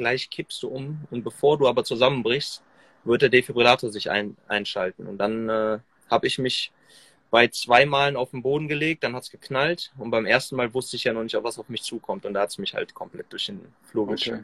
gleich 0.00 0.30
kippst 0.30 0.62
du 0.62 0.68
um 0.68 1.02
und 1.10 1.22
bevor 1.22 1.58
du 1.58 1.68
aber 1.68 1.84
zusammenbrichst, 1.84 2.62
wird 3.04 3.22
der 3.22 3.28
Defibrillator 3.28 3.90
sich 3.90 4.10
ein, 4.10 4.36
einschalten. 4.48 5.06
Und 5.06 5.18
dann 5.18 5.48
äh, 5.48 5.78
habe 6.10 6.26
ich 6.26 6.38
mich 6.38 6.72
bei 7.30 7.48
zwei 7.48 7.86
Malen 7.86 8.16
auf 8.16 8.30
den 8.32 8.42
Boden 8.42 8.66
gelegt, 8.66 9.04
dann 9.04 9.14
hat's 9.14 9.30
geknallt 9.30 9.92
und 9.98 10.10
beim 10.10 10.26
ersten 10.26 10.56
Mal 10.56 10.74
wusste 10.74 10.96
ich 10.96 11.04
ja 11.04 11.12
noch 11.12 11.22
nicht, 11.22 11.36
was 11.40 11.58
auf 11.58 11.68
mich 11.68 11.82
zukommt 11.82 12.26
und 12.26 12.34
da 12.34 12.40
hat's 12.40 12.58
mich 12.58 12.74
halt 12.74 12.92
komplett 12.94 13.26
durch 13.30 13.46
den 13.46 13.60
Flur 13.84 14.08
okay. 14.08 14.42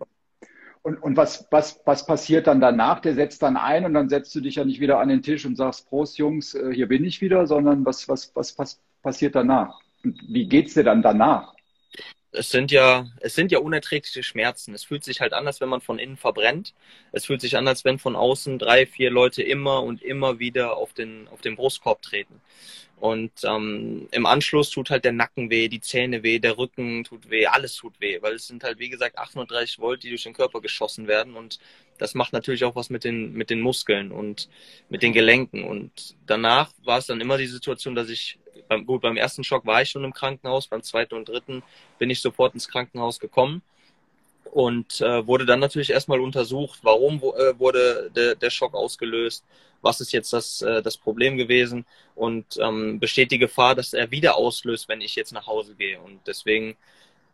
Und, 0.83 1.03
und 1.03 1.17
was, 1.17 1.49
was, 1.51 1.81
was 1.85 2.07
passiert 2.07 2.47
dann 2.47 2.61
danach? 2.61 3.01
Der 3.01 3.15
setzt 3.15 3.43
dann 3.43 3.57
ein 3.57 3.85
und 3.85 3.95
dann 3.95 4.09
setzt 4.09 4.33
du 4.37 4.41
dich 4.41 4.55
ja 4.55 4.65
nicht 4.65 4.79
wieder 4.79 5.01
an 5.01 5.09
den 5.09 5.21
Tisch 5.21 5.45
und 5.45 5.57
sagst, 5.57 5.89
Prost 5.89 6.17
Jungs, 6.17 6.55
äh, 6.55 6.73
hier 6.73 6.87
bin 6.87 7.05
ich 7.05 7.21
wieder, 7.21 7.45
sondern 7.49 7.85
was, 7.85 8.09
was, 8.09 8.31
was, 8.37 8.57
was 8.57 8.81
passiert 9.03 9.35
danach? 9.35 9.81
Und 10.05 10.21
wie 10.29 10.47
geht's 10.47 10.75
dir 10.75 10.85
dann 10.85 11.03
danach? 11.03 11.56
Es 12.33 12.51
sind 12.51 12.71
ja, 12.71 13.07
es 13.21 13.35
sind 13.35 13.53
ja 13.53 13.59
unerträgliche 13.59 14.23
Schmerzen. 14.23 14.75
Es 14.75 14.85
fühlt 14.85 15.05
sich 15.05 15.21
halt 15.21 15.33
an, 15.33 15.47
als 15.47 15.61
wenn 15.61 15.69
man 15.69 15.81
von 15.81 15.99
innen 15.99 16.17
verbrennt. 16.17 16.75
Es 17.13 17.27
fühlt 17.27 17.41
sich 17.41 17.57
an, 17.57 17.67
als 17.69 17.85
wenn 17.85 17.99
von 17.99 18.17
außen 18.17 18.59
drei, 18.59 18.87
vier 18.87 19.11
Leute 19.11 19.43
immer 19.43 19.83
und 19.83 20.03
immer 20.03 20.39
wieder 20.39 20.77
auf 20.77 20.93
den, 20.93 21.29
auf 21.29 21.41
den 21.41 21.57
Brustkorb 21.57 22.03
treten. 22.03 22.41
Und 22.99 23.33
ähm, 23.45 24.09
im 24.11 24.25
Anschluss 24.25 24.71
tut 24.71 24.89
halt 24.89 25.05
der 25.05 25.13
Nacken 25.13 25.51
weh, 25.51 25.69
die 25.69 25.83
Zähne 25.83 26.23
weh, 26.23 26.39
der 26.39 26.57
Rücken 26.57 27.05
tut 27.05 27.29
weh, 27.29 27.47
alles 27.47 27.77
tut 27.77 28.01
weh, 28.01 28.23
weil 28.23 28.35
es 28.35 28.47
sind 28.47 28.65
halt, 28.65 28.79
wie 28.79 28.89
gesagt, 28.89 29.19
830 29.19 29.79
Volt, 29.79 30.03
die 30.03 30.09
durch 30.09 30.23
den 30.23 30.33
Körper 30.33 30.63
geschossen 30.63 31.07
werden. 31.07 31.35
Und 31.35 31.59
das 31.99 32.15
macht 32.15 32.33
natürlich 32.33 32.65
auch 32.65 32.75
was 32.75 32.89
mit 32.89 33.05
den, 33.05 33.35
mit 33.35 33.51
den 33.51 33.61
Muskeln 33.61 34.13
und 34.13 34.49
mit 34.89 35.03
den 35.03 35.13
Gelenken. 35.13 35.65
Und 35.65 36.17
danach 36.27 36.73
war 36.85 36.99
es 36.99 37.07
dann 37.07 37.21
immer 37.21 37.37
die 37.37 37.47
Situation, 37.47 37.95
dass 37.95 38.09
ich, 38.09 38.39
beim, 38.69 38.87
gut, 38.87 39.03
beim 39.03 39.17
ersten 39.17 39.45
Schock 39.45 39.67
war 39.67 39.83
ich 39.83 39.91
schon 39.91 40.05
im 40.05 40.13
Krankenhaus, 40.13 40.67
beim 40.67 40.83
zweiten 40.83 41.15
und 41.15 41.29
dritten 41.29 41.63
bin 41.99 42.11
ich 42.11 42.21
sofort 42.21 42.55
ins 42.55 42.69
Krankenhaus 42.69 43.19
gekommen 43.19 43.63
und 44.53 45.01
äh, 45.01 45.27
wurde 45.27 45.47
dann 45.47 45.61
natürlich 45.61 45.91
erstmal 45.91 46.21
untersucht, 46.21 46.81
warum 46.83 47.19
äh, 47.19 47.59
wurde 47.59 48.11
de, 48.15 48.35
der 48.37 48.51
Schock 48.51 48.75
ausgelöst, 48.75 49.45
was 49.83 50.01
ist 50.01 50.13
jetzt 50.13 50.33
das, 50.33 50.63
äh, 50.63 50.83
das 50.83 50.97
Problem 50.97 51.37
gewesen 51.37 51.85
und 52.15 52.57
ähm, 52.59 52.99
besteht 52.99 53.31
die 53.31 53.39
Gefahr, 53.39 53.75
dass 53.75 53.93
er 53.93 54.11
wieder 54.11 54.37
auslöst, 54.37 54.89
wenn 54.89 55.01
ich 55.01 55.15
jetzt 55.15 55.33
nach 55.33 55.47
Hause 55.47 55.75
gehe. 55.75 56.01
Und 56.01 56.21
deswegen 56.27 56.77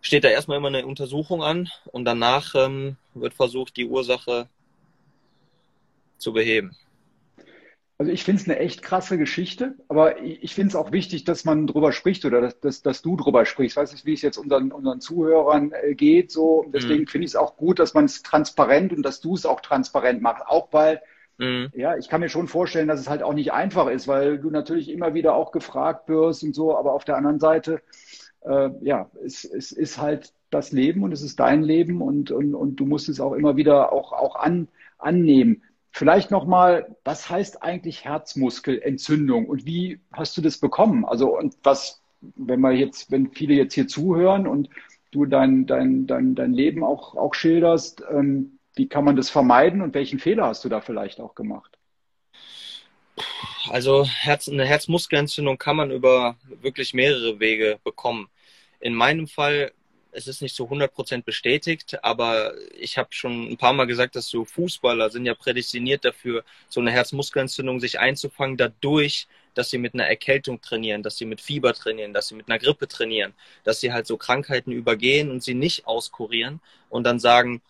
steht 0.00 0.24
da 0.24 0.28
erstmal 0.28 0.58
immer 0.58 0.68
eine 0.68 0.84
Untersuchung 0.86 1.42
an 1.42 1.70
und 1.86 2.04
danach 2.04 2.54
ähm, 2.54 2.96
wird 3.14 3.34
versucht, 3.34 3.76
die 3.76 3.86
Ursache 3.86 4.48
zu 6.18 6.32
beheben. 6.32 6.76
Also 8.02 8.10
ich 8.10 8.24
finde 8.24 8.42
es 8.42 8.48
eine 8.48 8.58
echt 8.58 8.82
krasse 8.82 9.16
Geschichte, 9.16 9.76
aber 9.86 10.20
ich 10.20 10.56
finde 10.56 10.70
es 10.70 10.74
auch 10.74 10.90
wichtig, 10.90 11.22
dass 11.22 11.44
man 11.44 11.68
drüber 11.68 11.92
spricht 11.92 12.24
oder 12.24 12.40
dass, 12.40 12.58
dass, 12.58 12.82
dass 12.82 13.00
du 13.00 13.14
drüber 13.14 13.46
sprichst. 13.46 13.76
Weißt 13.76 13.92
du, 13.92 14.04
wie 14.04 14.14
es 14.14 14.22
jetzt 14.22 14.38
unseren, 14.38 14.72
unseren 14.72 15.00
Zuhörern 15.00 15.70
äh, 15.70 15.94
geht. 15.94 16.32
So. 16.32 16.66
Deswegen 16.74 17.02
mhm. 17.02 17.06
finde 17.06 17.26
ich 17.26 17.30
es 17.30 17.36
auch 17.36 17.56
gut, 17.56 17.78
dass 17.78 17.94
man 17.94 18.06
es 18.06 18.24
transparent 18.24 18.92
und 18.92 19.04
dass 19.04 19.20
du 19.20 19.36
es 19.36 19.46
auch 19.46 19.60
transparent 19.60 20.20
machst. 20.20 20.44
Auch 20.48 20.66
weil, 20.72 21.00
mhm. 21.38 21.70
ja, 21.74 21.96
ich 21.96 22.08
kann 22.08 22.20
mir 22.20 22.28
schon 22.28 22.48
vorstellen, 22.48 22.88
dass 22.88 22.98
es 22.98 23.08
halt 23.08 23.22
auch 23.22 23.34
nicht 23.34 23.52
einfach 23.52 23.86
ist, 23.86 24.08
weil 24.08 24.40
du 24.40 24.50
natürlich 24.50 24.90
immer 24.90 25.14
wieder 25.14 25.36
auch 25.36 25.52
gefragt 25.52 26.08
wirst 26.08 26.42
und 26.42 26.56
so, 26.56 26.76
aber 26.76 26.94
auf 26.94 27.04
der 27.04 27.16
anderen 27.16 27.38
Seite, 27.38 27.82
äh, 28.40 28.70
ja, 28.80 29.12
es, 29.24 29.44
es 29.44 29.70
ist 29.70 29.98
halt 29.98 30.32
das 30.50 30.72
Leben 30.72 31.04
und 31.04 31.12
es 31.12 31.22
ist 31.22 31.38
dein 31.38 31.62
Leben 31.62 32.02
und, 32.02 32.32
und, 32.32 32.56
und 32.56 32.74
du 32.80 32.84
musst 32.84 33.08
es 33.08 33.20
auch 33.20 33.34
immer 33.34 33.54
wieder 33.54 33.92
auch, 33.92 34.12
auch 34.12 34.34
an, 34.34 34.66
annehmen. 34.98 35.62
Vielleicht 35.92 36.30
nochmal, 36.30 36.96
was 37.04 37.28
heißt 37.28 37.62
eigentlich 37.62 38.04
Herzmuskelentzündung 38.04 39.46
und 39.46 39.66
wie 39.66 40.00
hast 40.10 40.36
du 40.36 40.40
das 40.40 40.58
bekommen? 40.58 41.04
Also 41.04 41.36
und 41.36 41.54
was, 41.62 42.02
wenn 42.20 42.60
man 42.60 42.76
jetzt, 42.76 43.10
wenn 43.10 43.30
viele 43.30 43.54
jetzt 43.54 43.74
hier 43.74 43.86
zuhören 43.86 44.46
und 44.46 44.70
du 45.10 45.26
dein, 45.26 45.66
dein, 45.66 46.06
dein, 46.06 46.34
dein 46.34 46.54
Leben 46.54 46.82
auch, 46.82 47.14
auch 47.14 47.34
schilderst, 47.34 48.02
ähm, 48.10 48.58
wie 48.74 48.88
kann 48.88 49.04
man 49.04 49.16
das 49.16 49.28
vermeiden 49.28 49.82
und 49.82 49.92
welchen 49.92 50.18
Fehler 50.18 50.46
hast 50.46 50.64
du 50.64 50.70
da 50.70 50.80
vielleicht 50.80 51.20
auch 51.20 51.34
gemacht? 51.34 51.76
Also 53.68 54.06
Herz, 54.06 54.48
eine 54.48 54.64
Herzmuskelentzündung 54.64 55.58
kann 55.58 55.76
man 55.76 55.90
über 55.90 56.36
wirklich 56.62 56.94
mehrere 56.94 57.38
Wege 57.38 57.78
bekommen. 57.84 58.28
In 58.80 58.94
meinem 58.94 59.26
Fall 59.26 59.72
es 60.12 60.28
ist 60.28 60.42
nicht 60.42 60.54
zu 60.54 60.64
100% 60.64 61.24
bestätigt, 61.24 61.98
aber 62.04 62.54
ich 62.78 62.98
habe 62.98 63.08
schon 63.12 63.50
ein 63.50 63.56
paar 63.56 63.72
Mal 63.72 63.86
gesagt, 63.86 64.14
dass 64.14 64.28
so 64.28 64.44
Fußballer 64.44 65.10
sind 65.10 65.24
ja 65.24 65.34
prädestiniert 65.34 66.04
dafür, 66.04 66.44
so 66.68 66.80
eine 66.80 66.90
Herzmuskelentzündung 66.90 67.80
sich 67.80 67.98
einzufangen, 67.98 68.58
dadurch, 68.58 69.26
dass 69.54 69.70
sie 69.70 69.78
mit 69.78 69.94
einer 69.94 70.06
Erkältung 70.06 70.60
trainieren, 70.60 71.02
dass 71.02 71.16
sie 71.16 71.24
mit 71.24 71.40
Fieber 71.40 71.72
trainieren, 71.72 72.12
dass 72.12 72.28
sie 72.28 72.34
mit 72.34 72.48
einer 72.48 72.58
Grippe 72.58 72.88
trainieren, 72.88 73.32
dass 73.64 73.80
sie 73.80 73.92
halt 73.92 74.06
so 74.06 74.16
Krankheiten 74.16 74.70
übergehen 74.70 75.30
und 75.30 75.42
sie 75.42 75.54
nicht 75.54 75.86
auskurieren 75.86 76.60
und 76.90 77.04
dann 77.04 77.18
sagen, 77.18 77.62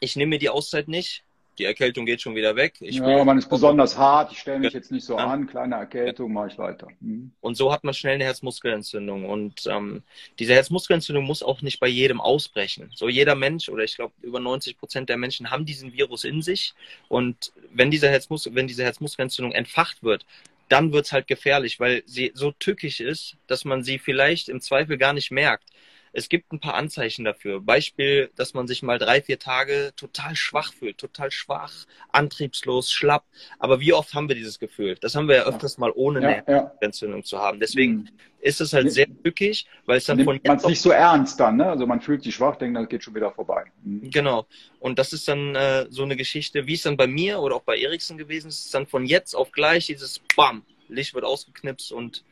ich 0.00 0.16
nehme 0.16 0.30
mir 0.30 0.38
die 0.38 0.50
Auszeit 0.50 0.88
nicht, 0.88 1.22
die 1.58 1.64
Erkältung 1.64 2.06
geht 2.06 2.22
schon 2.22 2.34
wieder 2.34 2.56
weg. 2.56 2.74
Ich 2.80 2.96
ja, 2.96 3.24
man 3.24 3.38
ist 3.38 3.48
besonders 3.48 3.96
hart, 3.98 4.32
ich 4.32 4.38
stelle 4.38 4.60
mich 4.60 4.72
jetzt 4.72 4.90
nicht 4.90 5.04
so 5.04 5.18
ja. 5.18 5.26
an, 5.26 5.46
kleine 5.46 5.76
Erkältung, 5.76 6.32
mache 6.32 6.48
ich 6.48 6.58
weiter. 6.58 6.88
Mhm. 7.00 7.32
Und 7.40 7.56
so 7.56 7.72
hat 7.72 7.84
man 7.84 7.92
schnell 7.92 8.14
eine 8.14 8.24
Herzmuskelentzündung. 8.24 9.28
Und 9.28 9.66
ähm, 9.66 10.02
diese 10.38 10.54
Herzmuskelentzündung 10.54 11.24
muss 11.24 11.42
auch 11.42 11.60
nicht 11.60 11.78
bei 11.78 11.88
jedem 11.88 12.20
ausbrechen. 12.20 12.90
So 12.94 13.08
jeder 13.08 13.34
Mensch, 13.34 13.68
oder 13.68 13.84
ich 13.84 13.96
glaube 13.96 14.14
über 14.22 14.40
90 14.40 14.78
Prozent 14.78 15.08
der 15.08 15.18
Menschen 15.18 15.50
haben 15.50 15.66
diesen 15.66 15.92
Virus 15.92 16.24
in 16.24 16.40
sich. 16.40 16.74
Und 17.08 17.52
wenn 17.72 17.90
diese, 17.90 18.08
Herzmus 18.08 18.48
wenn 18.52 18.66
diese 18.66 18.84
Herzmuskelentzündung 18.84 19.52
entfacht 19.52 20.02
wird, 20.02 20.24
dann 20.68 20.92
wird's 20.92 21.12
halt 21.12 21.26
gefährlich, 21.26 21.80
weil 21.80 22.02
sie 22.06 22.32
so 22.34 22.52
tückisch 22.52 23.00
ist, 23.00 23.36
dass 23.46 23.66
man 23.66 23.82
sie 23.82 23.98
vielleicht 23.98 24.48
im 24.48 24.62
Zweifel 24.62 24.96
gar 24.96 25.12
nicht 25.12 25.30
merkt 25.30 25.64
es 26.12 26.28
gibt 26.28 26.52
ein 26.52 26.60
paar 26.60 26.74
Anzeichen 26.74 27.24
dafür. 27.24 27.60
Beispiel, 27.60 28.30
dass 28.36 28.54
man 28.54 28.66
sich 28.66 28.82
mal 28.82 28.98
drei, 28.98 29.22
vier 29.22 29.38
Tage 29.38 29.92
total 29.96 30.36
schwach 30.36 30.72
fühlt, 30.72 30.98
total 30.98 31.30
schwach, 31.30 31.72
antriebslos, 32.10 32.90
schlapp. 32.90 33.24
Aber 33.58 33.80
wie 33.80 33.92
oft 33.92 34.14
haben 34.14 34.28
wir 34.28 34.36
dieses 34.36 34.58
Gefühl? 34.58 34.96
Das 35.00 35.14
haben 35.14 35.28
wir 35.28 35.36
ja 35.36 35.42
öfters 35.44 35.78
mal 35.78 35.90
ohne 35.94 36.22
ja, 36.22 36.28
eine. 36.46 36.72
Entzündung 36.80 37.24
zu 37.24 37.38
haben. 37.38 37.60
Deswegen 37.60 37.92
mhm. 37.92 38.08
ist 38.40 38.60
es 38.60 38.74
halt 38.74 38.92
sehr 38.92 39.06
tückisch, 39.22 39.64
weil 39.86 39.98
es 39.98 40.04
dann 40.04 40.18
Nimmt 40.18 40.26
von 40.26 40.40
man 40.44 40.56
es 40.58 40.66
nicht 40.66 40.82
so 40.82 40.90
ernst 40.90 41.40
dann, 41.40 41.56
ne? 41.56 41.66
Also 41.66 41.86
man 41.86 42.00
fühlt 42.00 42.22
sich 42.22 42.34
schwach, 42.34 42.56
denkt, 42.56 42.76
das 42.76 42.88
geht 42.88 43.02
schon 43.02 43.14
wieder 43.14 43.30
vorbei. 43.30 43.64
Mhm. 43.82 44.10
Genau. 44.10 44.46
Und 44.80 44.98
das 44.98 45.14
ist 45.14 45.26
dann 45.28 45.54
äh, 45.54 45.86
so 45.88 46.02
eine 46.02 46.16
Geschichte, 46.16 46.66
wie 46.66 46.74
es 46.74 46.82
dann 46.82 46.98
bei 46.98 47.06
mir 47.06 47.40
oder 47.40 47.56
auch 47.56 47.62
bei 47.62 47.78
Eriksen 47.78 48.18
gewesen 48.18 48.48
ist, 48.48 48.66
ist 48.66 48.74
dann 48.74 48.86
von 48.86 49.06
jetzt 49.06 49.34
auf 49.34 49.50
gleich 49.50 49.86
dieses 49.86 50.20
Bam, 50.36 50.62
Licht 50.88 51.14
wird 51.14 51.24
ausgeknipst 51.24 51.90
und 51.90 52.22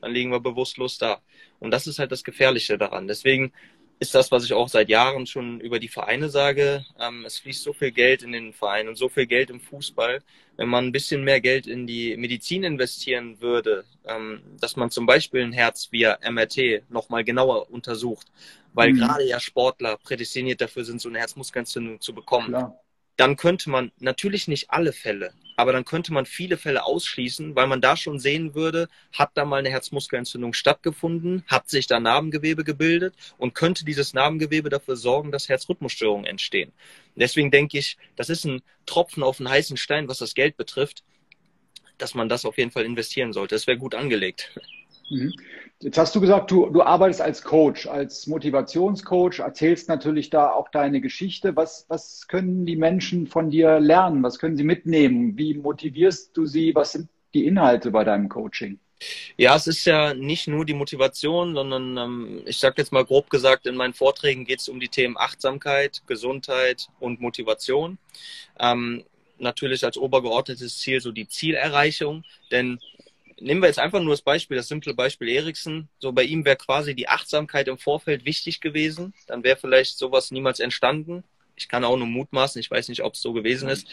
dann 0.00 0.12
liegen 0.12 0.30
wir 0.30 0.40
bewusstlos 0.40 0.98
da. 0.98 1.20
Und 1.58 1.70
das 1.70 1.86
ist 1.86 1.98
halt 1.98 2.12
das 2.12 2.24
Gefährliche 2.24 2.78
daran. 2.78 3.08
Deswegen 3.08 3.52
ist 3.98 4.14
das, 4.14 4.30
was 4.30 4.44
ich 4.44 4.52
auch 4.52 4.68
seit 4.68 4.88
Jahren 4.88 5.26
schon 5.26 5.60
über 5.60 5.78
die 5.78 5.88
Vereine 5.88 6.28
sage. 6.28 6.84
Ähm, 7.00 7.24
es 7.24 7.38
fließt 7.38 7.62
so 7.62 7.72
viel 7.72 7.92
Geld 7.92 8.22
in 8.22 8.32
den 8.32 8.52
Verein 8.52 8.88
und 8.88 8.96
so 8.96 9.08
viel 9.08 9.26
Geld 9.26 9.50
im 9.50 9.60
Fußball. 9.60 10.22
Wenn 10.56 10.68
man 10.68 10.86
ein 10.86 10.92
bisschen 10.92 11.24
mehr 11.24 11.40
Geld 11.40 11.66
in 11.66 11.86
die 11.86 12.16
Medizin 12.16 12.62
investieren 12.62 13.40
würde, 13.40 13.84
ähm, 14.06 14.42
dass 14.60 14.76
man 14.76 14.90
zum 14.90 15.06
Beispiel 15.06 15.42
ein 15.42 15.52
Herz 15.52 15.88
via 15.92 16.18
MRT 16.28 16.90
nochmal 16.90 17.24
genauer 17.24 17.70
untersucht, 17.70 18.26
weil 18.74 18.92
mhm. 18.92 18.98
gerade 18.98 19.26
ja 19.26 19.40
Sportler 19.40 19.96
prädestiniert 19.96 20.60
dafür 20.60 20.84
sind, 20.84 21.00
so 21.00 21.08
eine 21.08 21.18
Herzmuskelentzündung 21.18 22.00
zu 22.00 22.14
bekommen. 22.14 22.48
Klar 22.48 22.78
dann 23.16 23.36
könnte 23.36 23.70
man 23.70 23.92
natürlich 23.98 24.46
nicht 24.46 24.70
alle 24.70 24.92
Fälle, 24.92 25.32
aber 25.56 25.72
dann 25.72 25.86
könnte 25.86 26.12
man 26.12 26.26
viele 26.26 26.58
Fälle 26.58 26.84
ausschließen, 26.84 27.56
weil 27.56 27.66
man 27.66 27.80
da 27.80 27.96
schon 27.96 28.18
sehen 28.18 28.54
würde, 28.54 28.88
hat 29.12 29.30
da 29.34 29.44
mal 29.44 29.58
eine 29.58 29.70
Herzmuskelentzündung 29.70 30.52
stattgefunden, 30.52 31.42
hat 31.46 31.70
sich 31.70 31.86
da 31.86 31.98
Narbengewebe 31.98 32.62
gebildet 32.62 33.14
und 33.38 33.54
könnte 33.54 33.84
dieses 33.84 34.12
Narbengewebe 34.12 34.68
dafür 34.68 34.96
sorgen, 34.96 35.32
dass 35.32 35.48
Herzrhythmusstörungen 35.48 36.26
entstehen. 36.26 36.72
Deswegen 37.14 37.50
denke 37.50 37.78
ich, 37.78 37.96
das 38.16 38.28
ist 38.28 38.44
ein 38.44 38.60
Tropfen 38.84 39.22
auf 39.22 39.40
einen 39.40 39.48
heißen 39.48 39.78
Stein, 39.78 40.08
was 40.08 40.18
das 40.18 40.34
Geld 40.34 40.58
betrifft, 40.58 41.02
dass 41.96 42.14
man 42.14 42.28
das 42.28 42.44
auf 42.44 42.58
jeden 42.58 42.70
Fall 42.70 42.84
investieren 42.84 43.32
sollte. 43.32 43.54
Das 43.54 43.66
wäre 43.66 43.78
gut 43.78 43.94
angelegt. 43.94 44.52
Mhm. 45.10 45.34
Jetzt 45.80 45.98
hast 45.98 46.14
du 46.14 46.20
gesagt, 46.20 46.50
du, 46.50 46.70
du 46.70 46.82
arbeitest 46.82 47.20
als 47.20 47.42
Coach, 47.42 47.86
als 47.86 48.26
Motivationscoach, 48.26 49.40
erzählst 49.40 49.88
natürlich 49.88 50.30
da 50.30 50.50
auch 50.50 50.70
deine 50.70 51.00
Geschichte. 51.00 51.54
Was, 51.54 51.84
was 51.88 52.28
können 52.28 52.64
die 52.64 52.76
Menschen 52.76 53.26
von 53.26 53.50
dir 53.50 53.78
lernen? 53.78 54.22
Was 54.22 54.38
können 54.38 54.56
sie 54.56 54.64
mitnehmen? 54.64 55.36
Wie 55.36 55.54
motivierst 55.54 56.36
du 56.36 56.46
sie? 56.46 56.74
Was 56.74 56.92
sind 56.92 57.08
die 57.34 57.46
Inhalte 57.46 57.90
bei 57.90 58.04
deinem 58.04 58.28
Coaching? 58.28 58.78
Ja, 59.36 59.54
es 59.54 59.66
ist 59.66 59.84
ja 59.84 60.14
nicht 60.14 60.48
nur 60.48 60.64
die 60.64 60.72
Motivation, 60.72 61.54
sondern 61.54 61.98
ähm, 61.98 62.42
ich 62.46 62.58
sage 62.58 62.76
jetzt 62.78 62.92
mal 62.92 63.04
grob 63.04 63.28
gesagt, 63.28 63.66
in 63.66 63.76
meinen 63.76 63.92
Vorträgen 63.92 64.46
geht 64.46 64.60
es 64.60 64.70
um 64.70 64.80
die 64.80 64.88
Themen 64.88 65.18
Achtsamkeit, 65.18 66.02
Gesundheit 66.06 66.88
und 66.98 67.20
Motivation. 67.20 67.98
Ähm, 68.58 69.04
natürlich 69.38 69.84
als 69.84 69.98
obergeordnetes 69.98 70.78
Ziel 70.78 71.02
so 71.02 71.12
die 71.12 71.28
Zielerreichung, 71.28 72.24
denn 72.50 72.78
nehmen 73.40 73.60
wir 73.60 73.68
jetzt 73.68 73.78
einfach 73.78 74.00
nur 74.00 74.12
das 74.12 74.22
Beispiel, 74.22 74.56
das 74.56 74.68
simple 74.68 74.94
Beispiel 74.94 75.28
Eriksen. 75.28 75.88
So 75.98 76.12
bei 76.12 76.24
ihm 76.24 76.44
wäre 76.44 76.56
quasi 76.56 76.94
die 76.94 77.08
Achtsamkeit 77.08 77.68
im 77.68 77.78
Vorfeld 77.78 78.24
wichtig 78.24 78.60
gewesen. 78.60 79.14
Dann 79.26 79.44
wäre 79.44 79.56
vielleicht 79.56 79.98
sowas 79.98 80.30
niemals 80.30 80.60
entstanden. 80.60 81.24
Ich 81.56 81.68
kann 81.68 81.84
auch 81.84 81.96
nur 81.96 82.06
mutmaßen, 82.06 82.60
ich 82.60 82.70
weiß 82.70 82.88
nicht, 82.88 83.02
ob 83.02 83.14
es 83.14 83.22
so 83.22 83.32
gewesen 83.32 83.70
ist. 83.70 83.88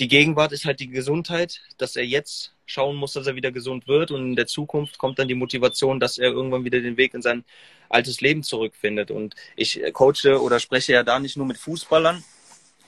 Die 0.00 0.08
Gegenwart 0.08 0.50
ist 0.50 0.64
halt 0.64 0.80
die 0.80 0.88
Gesundheit, 0.88 1.60
dass 1.78 1.94
er 1.94 2.04
jetzt 2.04 2.52
schauen 2.66 2.96
muss, 2.96 3.12
dass 3.12 3.28
er 3.28 3.36
wieder 3.36 3.52
gesund 3.52 3.86
wird 3.86 4.10
und 4.10 4.30
in 4.30 4.36
der 4.36 4.48
Zukunft 4.48 4.98
kommt 4.98 5.18
dann 5.20 5.28
die 5.28 5.34
Motivation, 5.34 6.00
dass 6.00 6.18
er 6.18 6.30
irgendwann 6.30 6.64
wieder 6.64 6.80
den 6.80 6.96
Weg 6.96 7.14
in 7.14 7.22
sein 7.22 7.44
altes 7.88 8.20
Leben 8.20 8.42
zurückfindet. 8.42 9.12
Und 9.12 9.36
ich 9.54 9.80
coache 9.92 10.40
oder 10.40 10.58
spreche 10.58 10.92
ja 10.92 11.04
da 11.04 11.20
nicht 11.20 11.36
nur 11.36 11.46
mit 11.46 11.58
Fußballern, 11.58 12.24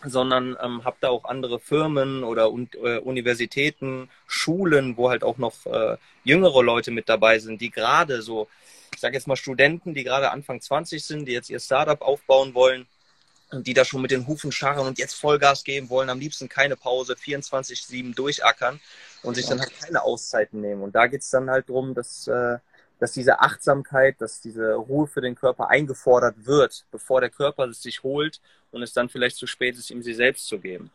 sondern 0.05 0.57
ähm, 0.63 0.85
habe 0.85 0.97
da 1.01 1.09
auch 1.09 1.25
andere 1.25 1.59
Firmen 1.59 2.25
oder 2.25 2.51
un 2.53 2.69
äh, 2.83 2.99
Universitäten, 2.99 4.09
Schulen, 4.27 4.97
wo 4.97 5.11
halt 5.11 5.25
auch 5.25 5.39
noch 5.39 5.67
äh, 5.67 5.97
jüngere 6.25 6.63
Leute 6.63 6.91
mit 6.91 7.09
dabei 7.09 7.39
sind, 7.39 7.61
die 7.61 7.71
gerade 7.71 8.23
so, 8.23 8.49
ich 8.95 9.01
sage 9.01 9.15
jetzt 9.15 9.27
mal 9.27 9.37
Studenten, 9.37 9.95
die 9.95 10.05
gerade 10.05 10.31
Anfang 10.31 10.61
20 10.61 11.05
sind, 11.05 11.27
die 11.27 11.33
jetzt 11.33 11.51
ihr 11.51 11.61
Startup 11.61 12.01
aufbauen 12.03 12.55
wollen 12.55 12.87
und 13.51 13.67
die 13.67 13.75
da 13.75 13.85
schon 13.85 14.03
mit 14.03 14.11
den 14.11 14.27
Hufen 14.27 14.53
scharren 14.53 14.87
und 14.87 14.99
jetzt 14.99 15.15
Vollgas 15.15 15.65
geben 15.65 15.89
wollen, 15.89 16.11
am 16.11 16.21
liebsten 16.21 16.49
keine 16.49 16.77
Pause, 16.77 17.15
24-7 17.15 18.15
durchackern 18.15 18.81
und 19.23 19.35
sich 19.35 19.47
dann 19.47 19.61
halt 19.61 19.73
keine 19.81 20.03
Auszeiten 20.03 20.61
nehmen. 20.61 20.83
Und 20.83 20.95
da 20.95 21.07
geht's 21.07 21.31
dann 21.31 21.51
halt 21.51 21.69
drum, 21.69 21.95
dass 21.95 22.29
äh, 22.29 22.59
dass 22.99 23.13
diese 23.13 23.41
Achtsamkeit, 23.41 24.21
dass 24.21 24.41
diese 24.41 24.75
Ruhe 24.75 25.07
für 25.07 25.21
den 25.21 25.35
Körper 25.35 25.69
eingefordert 25.69 26.47
wird, 26.47 26.87
bevor 26.91 27.21
der 27.21 27.31
Körper 27.31 27.67
es 27.67 27.83
sich 27.83 28.03
holt 28.03 28.41
und 28.77 28.83
es 28.83 28.93
dann 28.93 29.09
vielleicht 29.09 29.37
zu 29.37 29.47
spät 29.47 29.77
ist, 29.77 29.91
ihm 29.91 30.03
sie 30.03 30.15
selbst 30.15 30.47
zu 30.47 30.61
geben. 30.61 30.91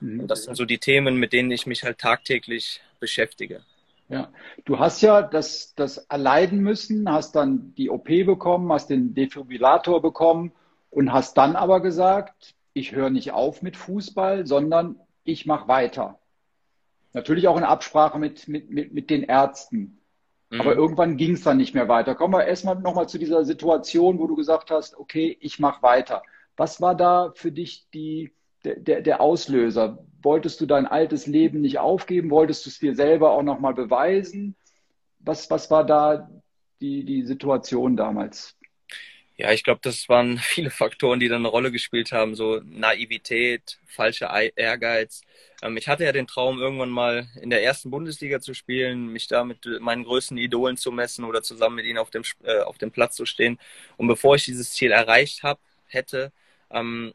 Mhm. 0.00 0.20
Und 0.20 0.28
das 0.28 0.44
sind 0.44 0.56
so 0.56 0.64
die 0.64 0.78
Themen, 0.78 1.16
mit 1.16 1.32
denen 1.32 1.50
ich 1.50 1.66
mich 1.66 1.84
halt 1.84 1.98
tagtäglich 1.98 2.80
beschäftige. 2.98 3.60
Ja, 4.08 4.32
du 4.64 4.78
hast 4.78 5.02
ja 5.02 5.20
das, 5.22 5.74
das 5.74 5.98
erleiden 5.98 6.60
müssen, 6.60 7.10
hast 7.12 7.36
dann 7.36 7.74
die 7.76 7.90
OP 7.90 8.06
bekommen, 8.06 8.72
hast 8.72 8.88
den 8.88 9.14
Defibrillator 9.14 10.00
bekommen 10.00 10.52
und 10.90 11.12
hast 11.12 11.36
dann 11.36 11.56
aber 11.56 11.80
gesagt, 11.80 12.54
ich 12.72 12.92
höre 12.92 13.10
nicht 13.10 13.32
auf 13.32 13.60
mit 13.60 13.76
Fußball, 13.76 14.46
sondern 14.46 14.96
ich 15.24 15.44
mache 15.44 15.68
weiter. 15.68 16.18
Natürlich 17.12 17.48
auch 17.48 17.58
in 17.58 17.64
Absprache 17.64 18.18
mit, 18.18 18.48
mit, 18.48 18.70
mit, 18.70 18.94
mit 18.94 19.10
den 19.10 19.24
Ärzten. 19.24 19.98
Mhm. 20.48 20.60
Aber 20.60 20.74
irgendwann 20.74 21.18
ging 21.18 21.32
es 21.32 21.42
dann 21.42 21.58
nicht 21.58 21.74
mehr 21.74 21.88
weiter. 21.88 22.14
Kommen 22.14 22.32
wir 22.32 22.46
erstmal 22.46 22.76
nochmal 22.76 23.08
zu 23.08 23.18
dieser 23.18 23.44
Situation, 23.44 24.18
wo 24.18 24.26
du 24.26 24.36
gesagt 24.36 24.70
hast, 24.70 24.96
okay, 24.96 25.36
ich 25.40 25.58
mache 25.58 25.82
weiter. 25.82 26.22
Was 26.58 26.80
war 26.80 26.94
da 26.94 27.32
für 27.34 27.52
dich 27.52 27.86
die, 27.94 28.32
der, 28.64 29.00
der 29.00 29.20
Auslöser? 29.20 30.04
Wolltest 30.22 30.60
du 30.60 30.66
dein 30.66 30.86
altes 30.86 31.26
Leben 31.26 31.60
nicht 31.60 31.78
aufgeben? 31.78 32.30
Wolltest 32.30 32.66
du 32.66 32.70
es 32.70 32.80
dir 32.80 32.94
selber 32.94 33.30
auch 33.30 33.44
nochmal 33.44 33.74
beweisen? 33.74 34.56
Was, 35.20 35.48
was 35.50 35.70
war 35.70 35.86
da 35.86 36.28
die, 36.80 37.04
die 37.04 37.24
Situation 37.24 37.96
damals? 37.96 38.56
Ja, 39.36 39.52
ich 39.52 39.62
glaube, 39.62 39.78
das 39.84 40.08
waren 40.08 40.38
viele 40.42 40.70
Faktoren, 40.70 41.20
die 41.20 41.28
dann 41.28 41.42
eine 41.42 41.48
Rolle 41.48 41.70
gespielt 41.70 42.10
haben. 42.10 42.34
So 42.34 42.60
Naivität, 42.64 43.78
falscher 43.86 44.34
Ehrgeiz. 44.56 45.22
Ähm, 45.62 45.76
ich 45.76 45.86
hatte 45.86 46.02
ja 46.02 46.10
den 46.10 46.26
Traum, 46.26 46.58
irgendwann 46.58 46.90
mal 46.90 47.28
in 47.40 47.50
der 47.50 47.62
ersten 47.62 47.90
Bundesliga 47.90 48.40
zu 48.40 48.52
spielen, 48.52 49.06
mich 49.06 49.28
da 49.28 49.44
mit 49.44 49.64
meinen 49.80 50.02
größten 50.02 50.36
Idolen 50.38 50.76
zu 50.76 50.90
messen 50.90 51.24
oder 51.24 51.42
zusammen 51.42 51.76
mit 51.76 51.86
ihnen 51.86 51.98
auf 51.98 52.10
dem, 52.10 52.24
äh, 52.42 52.62
auf 52.62 52.78
dem 52.78 52.90
Platz 52.90 53.14
zu 53.14 53.26
stehen. 53.26 53.60
Und 53.96 54.08
bevor 54.08 54.34
ich 54.34 54.44
dieses 54.44 54.72
Ziel 54.72 54.90
erreicht 54.90 55.44
habe, 55.44 55.60
hätte, 55.86 56.32
ähm, 56.70 57.12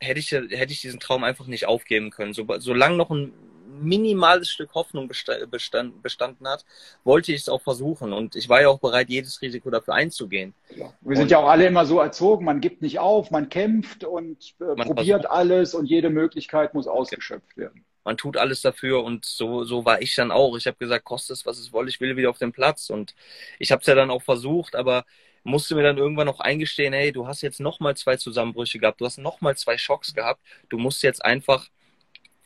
hätte 0.00 0.20
ich, 0.20 0.30
hätte 0.30 0.72
ich 0.72 0.80
diesen 0.80 1.00
Traum 1.00 1.24
einfach 1.24 1.46
nicht 1.46 1.66
aufgeben 1.66 2.10
können. 2.10 2.32
So, 2.32 2.46
solange 2.58 2.96
noch 2.96 3.10
ein 3.10 3.32
minimales 3.80 4.50
Stück 4.50 4.74
Hoffnung 4.74 5.08
bestand, 5.08 6.02
bestanden 6.02 6.48
hat, 6.48 6.64
wollte 7.04 7.32
ich 7.32 7.42
es 7.42 7.48
auch 7.48 7.62
versuchen. 7.62 8.12
Und 8.12 8.36
ich 8.36 8.48
war 8.48 8.60
ja 8.60 8.68
auch 8.68 8.80
bereit, 8.80 9.08
jedes 9.08 9.40
Risiko 9.42 9.70
dafür 9.70 9.94
einzugehen. 9.94 10.54
Ja. 10.74 10.92
Wir 11.00 11.16
sind 11.16 11.24
und, 11.24 11.30
ja 11.30 11.38
auch 11.38 11.48
alle 11.48 11.66
immer 11.66 11.86
so 11.86 12.00
erzogen, 12.00 12.44
man 12.44 12.60
gibt 12.60 12.82
nicht 12.82 12.98
auf, 12.98 13.30
man 13.30 13.48
kämpft 13.48 14.04
und 14.04 14.54
äh, 14.60 14.74
probiert 14.74 15.22
versucht. 15.22 15.30
alles 15.30 15.74
und 15.74 15.86
jede 15.86 16.10
Möglichkeit 16.10 16.74
muss 16.74 16.86
ausgeschöpft 16.86 17.56
werden. 17.56 17.84
Man 18.04 18.16
tut 18.16 18.38
alles 18.38 18.62
dafür 18.62 19.04
und 19.04 19.26
so, 19.26 19.64
so 19.64 19.84
war 19.84 20.00
ich 20.00 20.14
dann 20.14 20.30
auch. 20.30 20.56
Ich 20.56 20.66
habe 20.66 20.78
gesagt, 20.78 21.04
kostet 21.04 21.36
es, 21.36 21.46
was 21.46 21.58
es 21.58 21.72
wolle, 21.72 21.90
ich 21.90 22.00
will 22.00 22.16
wieder 22.16 22.30
auf 22.30 22.38
den 22.38 22.52
Platz. 22.52 22.88
Und 22.88 23.14
ich 23.58 23.70
habe 23.70 23.80
es 23.80 23.86
ja 23.86 23.94
dann 23.94 24.10
auch 24.10 24.22
versucht, 24.22 24.76
aber 24.76 25.04
musste 25.44 25.74
mir 25.74 25.82
dann 25.82 25.98
irgendwann 25.98 26.28
auch 26.28 26.40
eingestehen, 26.40 26.92
hey, 26.92 27.12
du 27.12 27.26
hast 27.26 27.42
jetzt 27.42 27.60
nochmal 27.60 27.96
zwei 27.96 28.16
Zusammenbrüche 28.16 28.78
gehabt, 28.78 29.00
du 29.00 29.06
hast 29.06 29.18
nochmal 29.18 29.56
zwei 29.56 29.78
Schocks 29.78 30.14
gehabt, 30.14 30.40
du 30.68 30.78
musst 30.78 31.02
jetzt 31.02 31.24
einfach 31.24 31.68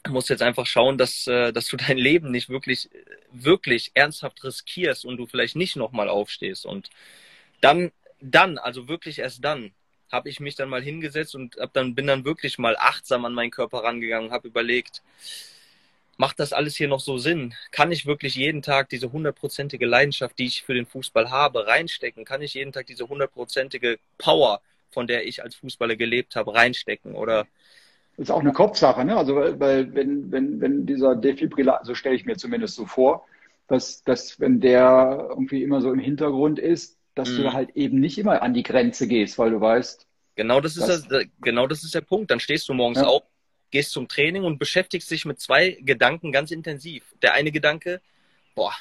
musst 0.08 0.30
jetzt 0.30 0.42
einfach 0.42 0.66
schauen, 0.66 0.98
dass, 0.98 1.26
äh, 1.26 1.52
dass 1.52 1.68
du 1.68 1.76
dein 1.76 1.98
Leben 1.98 2.30
nicht 2.30 2.48
wirklich, 2.48 2.90
wirklich 3.30 3.92
ernsthaft 3.94 4.42
riskierst 4.42 5.04
und 5.04 5.16
du 5.16 5.26
vielleicht 5.26 5.56
nicht 5.56 5.76
nochmal 5.76 6.08
aufstehst. 6.08 6.66
Und 6.66 6.90
dann, 7.60 7.92
dann, 8.20 8.58
also 8.58 8.88
wirklich 8.88 9.20
erst 9.20 9.44
dann, 9.44 9.72
habe 10.10 10.28
ich 10.28 10.40
mich 10.40 10.56
dann 10.56 10.68
mal 10.68 10.82
hingesetzt 10.82 11.34
und 11.34 11.56
hab 11.56 11.72
dann, 11.72 11.94
bin 11.94 12.06
dann 12.06 12.24
wirklich 12.24 12.58
mal 12.58 12.76
achtsam 12.76 13.24
an 13.24 13.32
meinen 13.32 13.50
Körper 13.50 13.84
rangegangen, 13.84 14.30
habe 14.30 14.48
überlegt, 14.48 15.02
macht 16.16 16.40
das 16.40 16.52
alles 16.52 16.76
hier 16.76 16.88
noch 16.88 17.00
so 17.00 17.18
Sinn? 17.18 17.54
Kann 17.70 17.92
ich 17.92 18.06
wirklich 18.06 18.34
jeden 18.34 18.62
Tag 18.62 18.88
diese 18.88 19.12
hundertprozentige 19.12 19.86
Leidenschaft, 19.86 20.38
die 20.38 20.46
ich 20.46 20.62
für 20.62 20.74
den 20.74 20.86
Fußball 20.86 21.30
habe, 21.30 21.66
reinstecken? 21.66 22.24
Kann 22.24 22.42
ich 22.42 22.54
jeden 22.54 22.72
Tag 22.72 22.86
diese 22.86 23.08
hundertprozentige 23.08 23.98
Power, 24.18 24.60
von 24.90 25.06
der 25.06 25.26
ich 25.26 25.42
als 25.42 25.54
Fußballer 25.56 25.96
gelebt 25.96 26.36
habe, 26.36 26.54
reinstecken? 26.54 27.14
Oder 27.14 27.46
ist 28.16 28.30
auch 28.30 28.40
eine 28.40 28.52
Kopfsache, 28.52 29.04
ne? 29.04 29.16
Also 29.16 29.36
weil 29.36 29.94
wenn, 29.94 30.30
wenn, 30.30 30.60
wenn 30.60 30.86
dieser 30.86 31.16
Defibrillator, 31.16 31.84
so 31.84 31.94
stelle 31.94 32.14
ich 32.14 32.26
mir 32.26 32.36
zumindest 32.36 32.74
so 32.74 32.84
vor, 32.84 33.26
dass, 33.68 34.02
dass 34.04 34.38
wenn 34.38 34.60
der 34.60 35.28
irgendwie 35.30 35.62
immer 35.62 35.80
so 35.80 35.90
im 35.90 35.98
Hintergrund 35.98 36.58
ist, 36.58 36.98
dass 37.14 37.30
mhm. 37.30 37.36
du 37.38 37.52
halt 37.52 37.70
eben 37.74 38.00
nicht 38.00 38.18
immer 38.18 38.42
an 38.42 38.54
die 38.54 38.62
Grenze 38.62 39.08
gehst, 39.08 39.38
weil 39.38 39.50
du 39.50 39.60
weißt. 39.60 40.06
Genau 40.34 40.60
das 40.60 40.76
ist 40.76 40.88
das, 40.88 41.06
genau 41.40 41.66
das 41.66 41.84
ist 41.84 41.94
der 41.94 42.00
Punkt. 42.00 42.30
Dann 42.30 42.40
stehst 42.40 42.68
du 42.68 42.74
morgens 42.74 42.98
ja. 42.98 43.06
auf, 43.06 43.22
gehst 43.72 43.90
zum 43.90 44.06
Training 44.06 44.44
und 44.44 44.58
beschäftigst 44.58 45.10
dich 45.10 45.24
mit 45.24 45.40
zwei 45.40 45.78
Gedanken 45.80 46.30
ganz 46.30 46.52
intensiv. 46.52 47.02
Der 47.22 47.34
eine 47.34 47.50
Gedanke, 47.50 48.00
boah, 48.54 48.74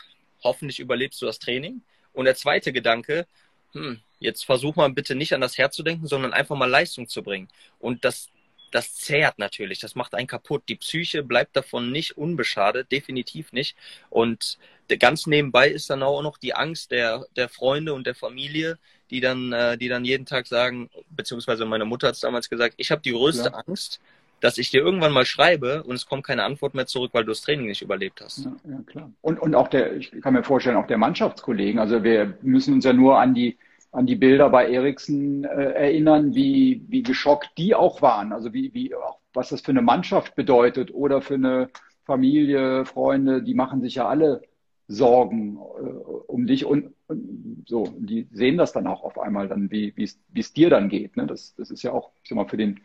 hoffentlich 0.43 0.79
überlebst 0.79 1.19
du 1.21 1.25
das 1.25 1.39
Training. 1.39 1.81
Und 2.13 2.25
der 2.25 2.35
zweite 2.35 2.73
Gedanke, 2.73 3.25
hm, 3.71 3.99
jetzt 4.19 4.45
versuch 4.45 4.75
mal 4.75 4.89
bitte 4.91 5.15
nicht 5.15 5.33
an 5.33 5.41
das 5.41 5.57
Herz 5.57 5.75
zu 5.75 5.83
denken, 5.83 6.07
sondern 6.07 6.33
einfach 6.33 6.57
mal 6.57 6.69
Leistung 6.69 7.07
zu 7.07 7.23
bringen. 7.23 7.47
Und 7.79 8.03
das, 8.03 8.29
das 8.71 8.95
zehrt 8.95 9.39
natürlich, 9.39 9.79
das 9.79 9.95
macht 9.95 10.13
einen 10.13 10.27
kaputt. 10.27 10.63
Die 10.67 10.75
Psyche 10.75 11.23
bleibt 11.23 11.55
davon 11.55 11.91
nicht 11.91 12.17
unbeschadet, 12.17 12.91
definitiv 12.91 13.53
nicht. 13.53 13.77
Und 14.09 14.57
ganz 14.99 15.25
nebenbei 15.25 15.69
ist 15.69 15.89
dann 15.89 16.03
auch 16.03 16.21
noch 16.21 16.37
die 16.37 16.53
Angst 16.53 16.91
der, 16.91 17.25
der 17.37 17.47
Freunde 17.47 17.93
und 17.93 18.05
der 18.05 18.15
Familie, 18.15 18.77
die 19.09 19.21
dann, 19.21 19.53
äh, 19.53 19.77
die 19.77 19.87
dann 19.87 20.03
jeden 20.03 20.25
Tag 20.25 20.47
sagen, 20.47 20.89
beziehungsweise 21.09 21.65
meine 21.65 21.85
Mutter 21.85 22.07
hat 22.07 22.15
es 22.15 22.21
damals 22.21 22.49
gesagt, 22.49 22.73
ich 22.77 22.91
habe 22.91 23.01
die 23.01 23.11
größte 23.11 23.49
ja. 23.49 23.63
Angst, 23.65 24.01
dass 24.41 24.57
ich 24.57 24.71
dir 24.71 24.81
irgendwann 24.81 25.13
mal 25.13 25.25
schreibe 25.25 25.83
und 25.83 25.95
es 25.95 26.05
kommt 26.05 26.25
keine 26.25 26.43
Antwort 26.43 26.73
mehr 26.73 26.87
zurück, 26.87 27.11
weil 27.13 27.23
du 27.23 27.31
das 27.31 27.41
Training 27.41 27.67
nicht 27.67 27.81
überlebt 27.81 28.21
hast. 28.21 28.45
Ja, 28.45 28.55
ja 28.69 28.79
klar. 28.85 29.11
Und, 29.21 29.39
und 29.39 29.55
auch 29.55 29.69
der, 29.69 29.95
ich 29.95 30.11
kann 30.21 30.33
mir 30.33 30.43
vorstellen, 30.43 30.75
auch 30.75 30.87
der 30.87 30.97
Mannschaftskollegen. 30.97 31.79
Also 31.79 32.03
wir 32.03 32.37
müssen 32.41 32.73
uns 32.73 32.85
ja 32.85 32.93
nur 32.93 33.19
an 33.19 33.33
die 33.33 33.57
an 33.91 34.05
die 34.05 34.15
Bilder 34.15 34.49
bei 34.49 34.71
Eriksen 34.71 35.43
äh, 35.43 35.73
erinnern, 35.73 36.33
wie, 36.33 36.81
wie 36.87 37.03
geschockt 37.03 37.49
die 37.57 37.75
auch 37.75 38.01
waren. 38.01 38.31
Also 38.31 38.53
wie, 38.53 38.73
wie 38.73 38.93
was 39.33 39.49
das 39.49 39.61
für 39.61 39.71
eine 39.71 39.81
Mannschaft 39.81 40.35
bedeutet 40.35 40.93
oder 40.93 41.21
für 41.21 41.33
eine 41.35 41.69
Familie, 42.05 42.85
Freunde, 42.85 43.43
die 43.43 43.53
machen 43.53 43.81
sich 43.81 43.95
ja 43.95 44.07
alle 44.07 44.41
Sorgen 44.87 45.57
äh, 45.57 45.89
um 46.27 46.47
dich 46.47 46.65
und, 46.65 46.93
und 47.07 47.65
so, 47.67 47.93
die 47.97 48.27
sehen 48.31 48.57
das 48.57 48.71
dann 48.71 48.87
auch 48.87 49.03
auf 49.03 49.19
einmal 49.19 49.47
dann, 49.47 49.69
wie 49.71 49.93
es 49.97 50.53
dir 50.53 50.69
dann 50.69 50.89
geht. 50.89 51.17
Ne? 51.17 51.27
Das, 51.27 51.53
das 51.55 51.69
ist 51.69 51.83
ja 51.83 51.91
auch, 51.91 52.11
ich 52.23 52.29
sag 52.29 52.35
mal, 52.37 52.47
für 52.47 52.57
den, 52.57 52.79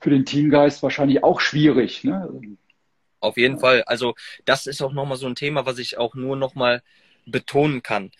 für 0.00 0.10
den 0.10 0.24
Teamgeist 0.24 0.82
wahrscheinlich 0.82 1.24
auch 1.24 1.40
schwierig. 1.40 2.04
Ne? 2.04 2.28
Auf 3.20 3.36
jeden 3.36 3.54
ja. 3.54 3.60
Fall. 3.60 3.82
Also 3.84 4.14
das 4.44 4.66
ist 4.66 4.82
auch 4.82 4.92
nochmal 4.92 5.16
so 5.16 5.26
ein 5.26 5.34
Thema, 5.34 5.66
was 5.66 5.78
ich 5.78 5.98
auch 5.98 6.14
nur 6.14 6.36
nochmal 6.36 6.82
betonen 7.26 7.82
kann. 7.82 8.10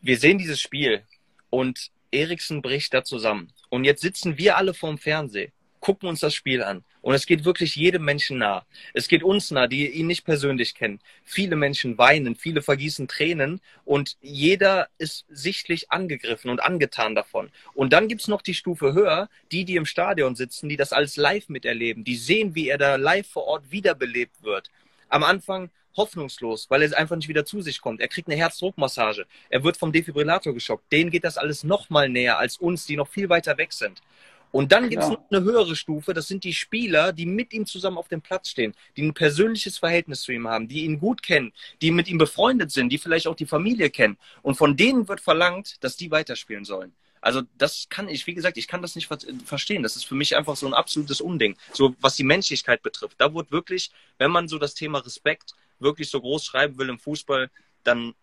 Wir 0.00 0.16
sehen 0.16 0.38
dieses 0.38 0.60
Spiel, 0.60 1.02
und 1.50 1.90
Eriksen 2.10 2.62
bricht 2.62 2.94
da 2.94 3.04
zusammen. 3.04 3.52
Und 3.68 3.84
jetzt 3.84 4.02
sitzen 4.02 4.38
wir 4.38 4.56
alle 4.56 4.74
vorm 4.74 4.98
Fernsehen, 4.98 5.52
gucken 5.80 6.08
uns 6.08 6.20
das 6.20 6.34
Spiel 6.34 6.62
an. 6.62 6.84
Und 7.08 7.14
es 7.14 7.24
geht 7.24 7.46
wirklich 7.46 7.74
jedem 7.74 8.04
Menschen 8.04 8.36
nah. 8.36 8.66
Es 8.92 9.08
geht 9.08 9.22
uns 9.22 9.50
nah, 9.50 9.66
die 9.66 9.88
ihn 9.88 10.08
nicht 10.08 10.26
persönlich 10.26 10.74
kennen. 10.74 11.00
Viele 11.24 11.56
Menschen 11.56 11.96
weinen, 11.96 12.36
viele 12.36 12.60
vergießen 12.60 13.08
Tränen 13.08 13.62
und 13.86 14.18
jeder 14.20 14.88
ist 14.98 15.24
sichtlich 15.30 15.90
angegriffen 15.90 16.50
und 16.50 16.60
angetan 16.60 17.14
davon. 17.14 17.48
Und 17.72 17.94
dann 17.94 18.08
gibt's 18.08 18.28
noch 18.28 18.42
die 18.42 18.52
Stufe 18.52 18.92
höher, 18.92 19.30
die, 19.52 19.64
die 19.64 19.76
im 19.76 19.86
Stadion 19.86 20.36
sitzen, 20.36 20.68
die 20.68 20.76
das 20.76 20.92
alles 20.92 21.16
live 21.16 21.48
miterleben, 21.48 22.04
die 22.04 22.14
sehen, 22.14 22.54
wie 22.54 22.68
er 22.68 22.76
da 22.76 22.96
live 22.96 23.26
vor 23.26 23.44
Ort 23.44 23.70
wiederbelebt 23.70 24.42
wird. 24.42 24.70
Am 25.08 25.24
Anfang 25.24 25.70
hoffnungslos, 25.96 26.68
weil 26.68 26.82
er 26.82 26.98
einfach 26.98 27.16
nicht 27.16 27.28
wieder 27.28 27.46
zu 27.46 27.62
sich 27.62 27.80
kommt. 27.80 28.02
Er 28.02 28.08
kriegt 28.08 28.28
eine 28.28 28.36
Herzdruckmassage. 28.36 29.24
Er 29.48 29.64
wird 29.64 29.78
vom 29.78 29.92
Defibrillator 29.92 30.52
geschockt. 30.52 30.92
Denen 30.92 31.10
geht 31.10 31.24
das 31.24 31.38
alles 31.38 31.64
noch 31.64 31.88
mal 31.88 32.10
näher 32.10 32.38
als 32.38 32.58
uns, 32.58 32.84
die 32.84 32.96
noch 32.96 33.08
viel 33.08 33.30
weiter 33.30 33.56
weg 33.56 33.72
sind. 33.72 34.02
Und 34.50 34.72
dann 34.72 34.88
gibt 34.88 35.02
es 35.02 35.08
noch 35.10 35.30
eine 35.30 35.42
höhere 35.42 35.76
Stufe, 35.76 36.14
das 36.14 36.26
sind 36.28 36.44
die 36.44 36.54
Spieler, 36.54 37.12
die 37.12 37.26
mit 37.26 37.52
ihm 37.52 37.66
zusammen 37.66 37.98
auf 37.98 38.08
dem 38.08 38.22
Platz 38.22 38.48
stehen, 38.48 38.74
die 38.96 39.02
ein 39.02 39.14
persönliches 39.14 39.78
Verhältnis 39.78 40.22
zu 40.22 40.32
ihm 40.32 40.48
haben, 40.48 40.68
die 40.68 40.84
ihn 40.84 40.98
gut 40.98 41.22
kennen, 41.22 41.52
die 41.82 41.90
mit 41.90 42.08
ihm 42.08 42.18
befreundet 42.18 42.70
sind, 42.70 42.90
die 42.90 42.98
vielleicht 42.98 43.26
auch 43.26 43.36
die 43.36 43.46
Familie 43.46 43.90
kennen. 43.90 44.16
Und 44.42 44.56
von 44.56 44.76
denen 44.76 45.08
wird 45.08 45.20
verlangt, 45.20 45.82
dass 45.84 45.96
die 45.96 46.10
weiterspielen 46.10 46.64
sollen. 46.64 46.92
Also 47.20 47.42
das 47.58 47.88
kann 47.88 48.08
ich, 48.08 48.26
wie 48.26 48.34
gesagt, 48.34 48.56
ich 48.58 48.68
kann 48.68 48.82
das 48.82 48.94
nicht 48.94 49.08
verstehen. 49.44 49.82
Das 49.82 49.96
ist 49.96 50.06
für 50.06 50.14
mich 50.14 50.36
einfach 50.36 50.56
so 50.56 50.66
ein 50.66 50.74
absolutes 50.74 51.20
Unding. 51.20 51.56
So 51.72 51.94
was 52.00 52.16
die 52.16 52.24
Menschlichkeit 52.24 52.82
betrifft. 52.82 53.16
Da 53.18 53.34
wurde 53.34 53.50
wirklich, 53.50 53.90
wenn 54.18 54.30
man 54.30 54.48
so 54.48 54.58
das 54.58 54.74
Thema 54.74 55.00
Respekt 55.00 55.54
wirklich 55.80 56.10
so 56.10 56.20
groß 56.20 56.44
schreiben 56.44 56.78
will 56.78 56.88
im 56.88 56.98
Fußball, 56.98 57.50
dann 57.84 58.14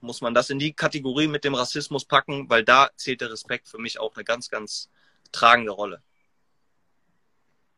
muss 0.00 0.20
man 0.20 0.34
das 0.34 0.50
in 0.50 0.58
die 0.58 0.72
Kategorie 0.72 1.26
mit 1.26 1.44
dem 1.44 1.54
Rassismus 1.54 2.04
packen, 2.04 2.48
weil 2.48 2.62
da 2.62 2.90
zählt 2.96 3.20
der 3.22 3.32
Respekt 3.32 3.68
für 3.68 3.78
mich 3.78 3.98
auch 3.98 4.14
eine 4.14 4.24
ganz, 4.24 4.50
ganz 4.50 4.90
tragende 5.34 5.72
Rolle. 5.72 6.02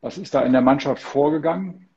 Was 0.01 0.19
ist 0.19 0.35
da 0.35 0.42
in 0.42 0.53
der 0.53 0.62
Mannschaft 0.62 1.03
vorgegangen? 1.03 1.88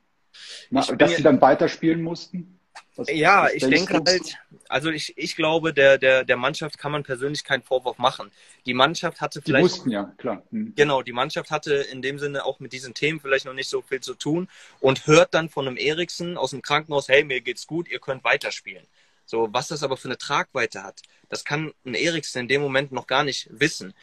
Na, 0.70 0.80
dass 0.82 1.16
sie 1.16 1.22
dann 1.22 1.40
weiterspielen 1.40 2.02
mussten? 2.02 2.60
Was, 2.96 3.08
ja, 3.10 3.44
was 3.44 3.54
ich 3.54 3.66
denke 3.66 3.94
halt, 3.94 4.38
also 4.68 4.90
ich, 4.90 5.16
ich 5.16 5.36
glaube, 5.36 5.72
der, 5.72 5.98
der, 5.98 6.24
der 6.24 6.36
Mannschaft 6.36 6.78
kann 6.78 6.92
man 6.92 7.02
persönlich 7.02 7.44
keinen 7.44 7.62
Vorwurf 7.62 7.98
machen. 7.98 8.30
Die 8.66 8.74
Mannschaft 8.74 9.20
hatte 9.20 9.42
vielleicht. 9.42 9.58
Die 9.58 9.62
mussten 9.62 9.90
ja, 9.90 10.12
klar. 10.18 10.42
Hm. 10.50 10.74
Genau, 10.76 11.02
die 11.02 11.12
Mannschaft 11.12 11.50
hatte 11.50 11.74
in 11.74 12.02
dem 12.02 12.18
Sinne 12.18 12.44
auch 12.44 12.60
mit 12.60 12.72
diesen 12.72 12.94
Themen 12.94 13.20
vielleicht 13.20 13.44
noch 13.44 13.54
nicht 13.54 13.68
so 13.68 13.82
viel 13.82 14.00
zu 14.00 14.14
tun 14.14 14.48
und 14.80 15.06
hört 15.06 15.34
dann 15.34 15.48
von 15.48 15.66
einem 15.66 15.76
Eriksen 15.76 16.36
aus 16.36 16.50
dem 16.50 16.62
Krankenhaus, 16.62 17.08
hey, 17.08 17.24
mir 17.24 17.40
geht's 17.40 17.66
gut, 17.66 17.88
ihr 17.88 18.00
könnt 18.00 18.24
weiterspielen. 18.24 18.86
So, 19.24 19.48
was 19.52 19.68
das 19.68 19.82
aber 19.82 19.96
für 19.96 20.08
eine 20.08 20.18
Tragweite 20.18 20.82
hat, 20.82 21.02
das 21.28 21.44
kann 21.44 21.72
ein 21.84 21.94
Eriksen 21.94 22.40
in 22.40 22.48
dem 22.48 22.60
Moment 22.60 22.90
noch 22.90 23.06
gar 23.06 23.22
nicht 23.22 23.48
wissen. 23.52 23.94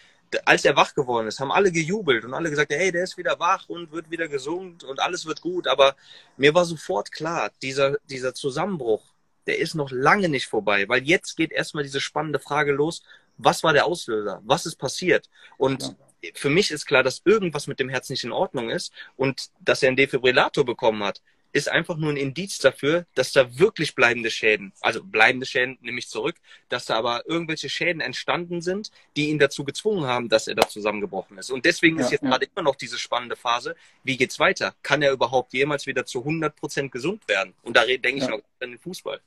Als 0.45 0.65
er 0.65 0.75
wach 0.75 0.93
geworden 0.93 1.27
ist, 1.27 1.39
haben 1.39 1.51
alle 1.51 1.71
gejubelt 1.71 2.25
und 2.25 2.33
alle 2.33 2.49
gesagt, 2.49 2.71
hey, 2.71 2.91
der 2.91 3.03
ist 3.03 3.17
wieder 3.17 3.39
wach 3.39 3.69
und 3.69 3.91
wird 3.91 4.09
wieder 4.11 4.27
gesund 4.27 4.83
und 4.83 4.99
alles 4.99 5.25
wird 5.25 5.41
gut. 5.41 5.67
Aber 5.67 5.95
mir 6.35 6.53
war 6.53 6.65
sofort 6.65 7.11
klar, 7.11 7.51
dieser, 7.61 7.97
dieser 8.09 8.33
Zusammenbruch, 8.33 9.03
der 9.47 9.59
ist 9.59 9.75
noch 9.75 9.89
lange 9.91 10.27
nicht 10.27 10.47
vorbei, 10.47 10.87
weil 10.89 11.03
jetzt 11.03 11.37
geht 11.37 11.51
erstmal 11.51 11.83
diese 11.83 12.01
spannende 12.01 12.39
Frage 12.39 12.73
los, 12.73 13.03
was 13.37 13.63
war 13.63 13.73
der 13.73 13.85
Auslöser? 13.85 14.41
Was 14.43 14.65
ist 14.65 14.75
passiert? 14.75 15.29
Und 15.57 15.83
ja. 15.83 16.29
für 16.33 16.49
mich 16.49 16.71
ist 16.71 16.85
klar, 16.85 17.03
dass 17.03 17.21
irgendwas 17.23 17.67
mit 17.67 17.79
dem 17.79 17.89
Herz 17.89 18.09
nicht 18.09 18.23
in 18.23 18.31
Ordnung 18.31 18.69
ist 18.69 18.91
und 19.15 19.49
dass 19.61 19.83
er 19.83 19.87
einen 19.87 19.97
Defibrillator 19.97 20.65
bekommen 20.65 21.03
hat, 21.03 21.21
ist 21.57 21.69
einfach 21.69 21.97
nur 21.97 22.11
ein 22.11 22.17
Indiz 22.17 22.59
dafür, 22.59 23.05
dass 23.15 23.31
da 23.31 23.57
wirklich 23.59 23.95
bleibende 23.95 24.29
Schäden, 24.29 24.73
also 24.81 25.03
bleibende 25.03 25.45
Schäden 25.45 25.77
nehme 25.81 25.99
ich 25.99 26.07
zurück, 26.07 26.35
dass 26.69 26.85
da 26.85 26.95
aber 26.95 27.23
irgendwelche 27.27 27.69
Schäden 27.69 28.01
entstanden 28.01 28.61
sind, 28.61 28.91
die 29.15 29.29
ihn 29.29 29.39
dazu 29.39 29.63
gezwungen 29.63 30.05
haben, 30.05 30.29
dass 30.29 30.47
er 30.47 30.55
da 30.55 30.67
zusammengebrochen 30.67 31.37
ist. 31.37 31.49
Und 31.49 31.65
deswegen 31.65 31.97
ja, 31.97 32.05
ist 32.05 32.11
jetzt 32.11 32.23
ja. 32.23 32.29
gerade 32.29 32.47
immer 32.53 32.63
noch 32.63 32.75
diese 32.75 32.97
spannende 32.97 33.35
Phase, 33.35 33.75
wie 34.03 34.17
geht's 34.17 34.39
weiter? 34.39 34.75
Kann 34.83 35.01
er 35.01 35.11
überhaupt 35.11 35.53
jemals 35.53 35.87
wieder 35.87 36.05
zu 36.05 36.19
100 36.19 36.55
Prozent 36.55 36.91
gesund 36.91 37.27
werden? 37.27 37.53
Und 37.63 37.75
da 37.75 37.85
denke 37.85 38.09
ich 38.09 38.23
ja. 38.23 38.29
noch 38.29 38.41
an 38.59 38.71
den 38.71 38.79
Fußball. 38.79 39.19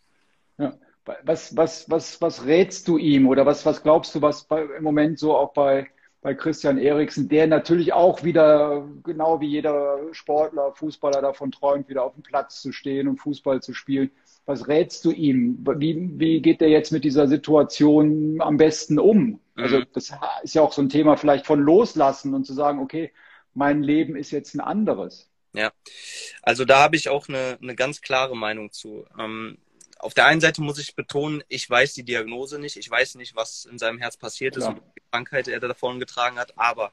Ja. 0.59 0.79
Was, 1.25 1.57
was, 1.57 1.91
was, 1.91 2.21
was 2.21 2.45
rätst 2.45 2.87
du 2.87 2.97
ihm 2.97 3.27
oder 3.27 3.45
was, 3.45 3.67
was 3.67 3.83
glaubst 3.83 4.15
du, 4.15 4.23
was 4.23 4.45
bei, 4.45 4.63
im 4.63 4.85
Moment 4.85 5.19
so 5.19 5.37
auch 5.37 5.53
bei 5.53 5.91
bei 6.23 6.35
Christian 6.35 6.79
Eriksen, 6.79 7.29
der 7.29 7.47
natürlich 7.47 7.93
auch 7.93 8.23
wieder, 8.23 8.87
genau 9.05 9.41
wie 9.41 9.49
jeder 9.49 9.99
Sportler, 10.13 10.73
Fußballer 10.75 11.23
davon 11.23 11.51
träumt, 11.51 11.89
wieder 11.89 12.05
auf 12.05 12.15
dem 12.15 12.23
Platz 12.23 12.61
zu 12.61 12.73
stehen 12.73 13.09
und 13.09 13.17
Fußball 13.17 13.63
zu 13.63 13.73
spielen. 13.73 14.11
Was 14.45 14.69
rätst 14.69 15.05
du 15.05 15.13
ihm? 15.13 15.65
Wie, 15.79 16.19
wie 16.19 16.43
geht 16.43 16.61
er 16.61 16.69
jetzt 16.69 16.93
mit 16.93 17.05
dieser 17.05 17.27
Situation 17.27 18.41
am 18.41 18.59
besten 18.59 18.99
um? 18.99 19.41
Also 19.57 19.79
mhm. 19.79 19.87
das 19.95 20.13
ist 20.43 20.55
ja 20.55 20.63
auch 20.63 20.73
so 20.73 20.83
ein 20.83 20.89
Thema 20.91 21.17
vielleicht 21.17 21.47
von 21.47 21.61
loslassen 21.61 22.35
und 22.35 22.45
zu 22.45 22.53
sagen, 22.53 22.81
okay, 22.81 23.13
mein 23.55 23.83
Leben 23.83 24.17
ist 24.17 24.31
jetzt 24.31 24.55
ein 24.55 24.61
anderes. 24.61 25.31
Ja, 25.53 25.73
also 26.43 26.65
da 26.65 26.81
habe 26.81 26.97
ich 26.97 27.09
auch 27.09 27.29
eine, 27.29 27.59
eine 27.61 27.75
ganz 27.75 28.03
klare 28.03 28.37
Meinung 28.37 28.73
zu. 28.73 29.05
Ähm, 29.19 29.59
auf 30.03 30.15
der 30.15 30.27
einen 30.27 30.41
Seite 30.41 30.63
muss 30.63 30.79
ich 30.79 30.95
betonen, 30.95 31.43
ich 31.49 31.69
weiß 31.69 31.95
die 31.95 32.05
Diagnose 32.05 32.59
nicht, 32.59 32.77
ich 32.77 32.91
weiß 32.91 33.17
nicht, 33.17 33.37
was 33.37 33.65
in 33.65 33.79
seinem 33.79 33.99
Herz 33.99 34.17
passiert 34.17 34.57
ist 34.57 34.65
ja. 34.65 34.71
und 34.71 34.77
welche 34.77 35.11
Krankheit 35.11 35.49
er 35.49 35.61
davon 35.61 36.01
getragen 36.01 36.39
hat, 36.39 36.57
aber 36.57 36.93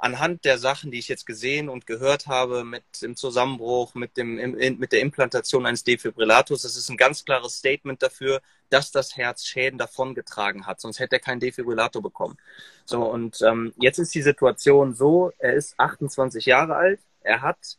anhand 0.00 0.46
der 0.46 0.58
Sachen, 0.58 0.90
die 0.90 0.98
ich 0.98 1.08
jetzt 1.08 1.26
gesehen 1.26 1.68
und 1.68 1.86
gehört 1.86 2.26
habe 2.26 2.64
mit 2.64 2.82
dem 3.02 3.16
Zusammenbruch, 3.16 3.94
mit, 3.94 4.16
dem, 4.16 4.36
mit 4.78 4.92
der 4.92 5.00
Implantation 5.00 5.66
eines 5.66 5.84
Defibrillators, 5.84 6.62
das 6.62 6.76
ist 6.76 6.88
ein 6.88 6.96
ganz 6.96 7.24
klares 7.24 7.58
Statement 7.58 8.02
dafür, 8.02 8.40
dass 8.70 8.90
das 8.90 9.16
Herz 9.16 9.44
Schäden 9.44 9.78
davongetragen 9.78 10.66
hat, 10.66 10.80
sonst 10.80 11.00
hätte 11.00 11.16
er 11.16 11.20
keinen 11.20 11.40
Defibrillator 11.40 12.00
bekommen. 12.00 12.38
So, 12.86 13.02
und 13.02 13.42
ähm, 13.42 13.74
jetzt 13.76 13.98
ist 13.98 14.14
die 14.14 14.22
Situation 14.22 14.94
so, 14.94 15.32
er 15.38 15.52
ist 15.52 15.78
28 15.78 16.46
Jahre 16.46 16.76
alt, 16.76 17.00
er 17.20 17.42
hat, 17.42 17.76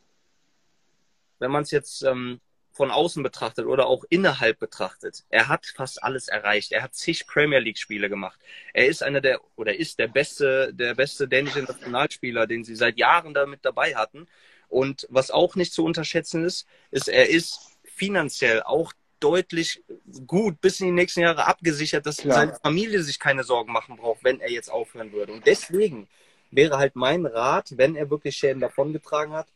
wenn 1.40 1.50
man 1.50 1.64
es 1.64 1.72
jetzt 1.72 2.04
ähm, 2.04 2.40
von 2.72 2.92
außen 2.92 3.22
betrachtet 3.22 3.66
oder 3.66 3.88
auch 3.88 4.06
innerhalb 4.10 4.60
betrachtet, 4.60 5.24
er 5.30 5.48
hat 5.48 5.66
fast 5.66 6.04
alles 6.04 6.28
erreicht. 6.28 6.72
Er 6.72 6.84
hat 6.84 6.96
zig 6.96 7.28
Premier 7.28 7.60
League 7.60 7.78
Spiele 7.78 8.10
gemacht. 8.10 8.40
Er 8.74 8.88
ist 8.88 9.04
einer 9.04 9.22
der 9.22 9.42
oder 9.56 9.76
ist 9.76 10.00
der 10.00 10.08
beste 10.08 10.74
der 10.74 10.96
beste 10.96 11.28
dänische 11.28 11.62
Nationalspieler, 11.62 12.48
den 12.48 12.64
sie 12.64 12.76
seit 12.76 12.98
Jahren 12.98 13.34
damit 13.34 13.60
dabei 13.64 13.96
hatten. 13.96 14.28
Und 14.70 15.06
was 15.10 15.32
auch 15.32 15.56
nicht 15.56 15.74
zu 15.74 15.84
unterschätzen 15.84 16.46
ist, 16.46 16.66
ist 16.92 17.10
er 17.10 17.30
ist 17.30 17.60
finanziell 17.84 18.64
auch 18.64 18.94
deutlich 19.20 19.84
gut 20.26 20.60
bis 20.62 20.80
in 20.80 20.88
die 20.88 20.94
nächsten 20.94 21.22
Jahre 21.22 21.46
abgesichert, 21.46 22.06
dass 22.06 22.18
Klar. 22.18 22.36
seine 22.36 22.56
Familie 22.56 23.04
sich 23.04 23.20
keine 23.20 23.44
Sorgen 23.44 23.72
machen 23.72 23.98
braucht, 23.98 24.24
wenn 24.24 24.40
er 24.40 24.50
jetzt 24.50 24.72
aufhören 24.72 25.12
würde. 25.12 25.34
Und 25.34 25.46
deswegen 25.46 26.08
wäre 26.50 26.78
halt 26.78 26.96
mein 26.96 27.26
Rat, 27.26 27.78
wenn 27.78 27.96
er 27.96 28.10
wirklich 28.10 28.36
Schäden 28.36 28.60
davongetragen 28.60 29.34
hat, 29.34 29.48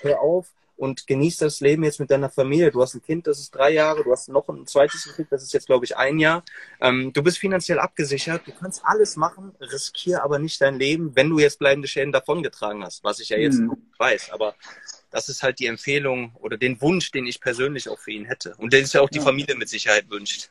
hör 0.00 0.20
auf, 0.20 0.52
und 0.76 1.06
genieß 1.06 1.38
das 1.38 1.60
Leben 1.60 1.84
jetzt 1.84 2.00
mit 2.00 2.10
deiner 2.10 2.30
Familie. 2.30 2.70
Du 2.70 2.82
hast 2.82 2.94
ein 2.94 3.02
Kind, 3.02 3.26
das 3.26 3.38
ist 3.38 3.54
drei 3.54 3.70
Jahre, 3.70 4.04
du 4.04 4.12
hast 4.12 4.28
noch 4.28 4.48
ein 4.48 4.66
zweites 4.66 5.14
Kind, 5.14 5.28
das 5.30 5.42
ist 5.42 5.52
jetzt, 5.52 5.66
glaube 5.66 5.84
ich, 5.84 5.96
ein 5.96 6.18
Jahr. 6.18 6.44
Ähm, 6.80 7.12
du 7.12 7.22
bist 7.22 7.38
finanziell 7.38 7.78
abgesichert, 7.78 8.42
du 8.46 8.52
kannst 8.52 8.84
alles 8.84 9.16
machen, 9.16 9.52
riskier 9.60 10.22
aber 10.22 10.38
nicht 10.38 10.60
dein 10.60 10.78
Leben, 10.78 11.14
wenn 11.14 11.30
du 11.30 11.38
jetzt 11.38 11.58
bleibende 11.58 11.88
Schäden 11.88 12.12
davongetragen 12.12 12.84
hast, 12.84 13.04
was 13.04 13.20
ich 13.20 13.28
ja 13.28 13.38
jetzt 13.38 13.58
mhm. 13.58 13.76
weiß. 13.98 14.30
Aber 14.30 14.54
das 15.10 15.28
ist 15.28 15.42
halt 15.42 15.60
die 15.60 15.66
Empfehlung 15.66 16.32
oder 16.40 16.56
den 16.56 16.80
Wunsch, 16.80 17.10
den 17.12 17.26
ich 17.26 17.40
persönlich 17.40 17.88
auch 17.88 17.98
für 17.98 18.10
ihn 18.10 18.24
hätte. 18.24 18.54
Und 18.58 18.72
den 18.72 18.82
ist 18.84 18.94
ja 18.94 19.00
auch 19.00 19.10
die 19.10 19.18
ja. 19.18 19.24
Familie 19.24 19.54
mit 19.54 19.68
Sicherheit 19.68 20.10
wünscht. 20.10 20.50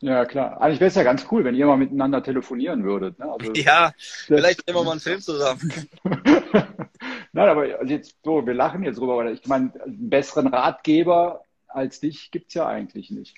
Ja, 0.00 0.24
klar. 0.24 0.60
Eigentlich 0.60 0.80
wäre 0.80 0.88
es 0.88 0.94
ja 0.94 1.02
ganz 1.02 1.26
cool, 1.30 1.44
wenn 1.44 1.56
ihr 1.56 1.66
mal 1.66 1.76
miteinander 1.76 2.22
telefonieren 2.22 2.84
würdet. 2.84 3.18
Ne? 3.18 3.26
Also, 3.30 3.52
ja, 3.52 3.92
vielleicht 3.98 4.66
nehmen 4.66 4.78
wir 4.78 4.84
mal 4.84 4.92
einen 4.92 5.00
Film 5.00 5.20
zusammen. 5.20 5.72
Nein, 7.38 7.48
aber 7.48 7.78
also 7.78 7.92
jetzt 7.92 8.16
so, 8.24 8.46
wir 8.46 8.54
lachen 8.54 8.82
jetzt 8.82 8.98
drüber, 8.98 9.14
aber 9.14 9.30
ich 9.30 9.46
meine, 9.46 9.72
einen 9.82 10.10
besseren 10.10 10.48
Ratgeber 10.48 11.42
als 11.68 12.00
dich 12.00 12.30
gibt 12.30 12.48
es 12.48 12.54
ja 12.54 12.66
eigentlich 12.66 13.10
nicht. 13.10 13.36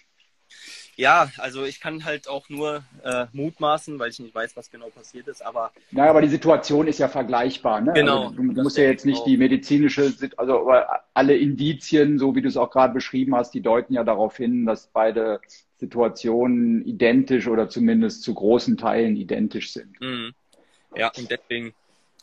Ja, 0.96 1.30
also 1.38 1.64
ich 1.64 1.80
kann 1.80 2.04
halt 2.04 2.28
auch 2.28 2.48
nur 2.48 2.82
äh, 3.04 3.26
mutmaßen, 3.32 3.98
weil 3.98 4.10
ich 4.10 4.18
nicht 4.18 4.34
weiß, 4.34 4.56
was 4.56 4.70
genau 4.70 4.90
passiert 4.90 5.28
ist, 5.28 5.44
aber. 5.44 5.72
Naja, 5.90 6.10
aber 6.10 6.20
die 6.20 6.28
Situation 6.28 6.88
ist 6.88 6.98
ja 6.98 7.08
vergleichbar, 7.08 7.80
ne? 7.80 7.92
Genau. 7.94 8.28
Also, 8.28 8.36
du, 8.36 8.62
musst 8.62 8.76
ja 8.76 8.84
jetzt 8.84 9.06
nicht 9.06 9.24
die 9.24 9.36
medizinische, 9.36 10.12
also 10.36 10.70
alle 11.14 11.36
Indizien, 11.36 12.18
so 12.18 12.34
wie 12.34 12.42
du 12.42 12.48
es 12.48 12.56
auch 12.56 12.70
gerade 12.70 12.92
beschrieben 12.92 13.34
hast, 13.34 13.54
die 13.54 13.62
deuten 13.62 13.94
ja 13.94 14.04
darauf 14.04 14.36
hin, 14.36 14.66
dass 14.66 14.88
beide 14.88 15.40
Situationen 15.78 16.84
identisch 16.84 17.48
oder 17.48 17.68
zumindest 17.68 18.22
zu 18.22 18.34
großen 18.34 18.76
Teilen 18.76 19.16
identisch 19.16 19.72
sind. 19.72 19.98
Mhm. 20.00 20.34
Ja, 20.94 21.10
und 21.16 21.30
deswegen 21.30 21.72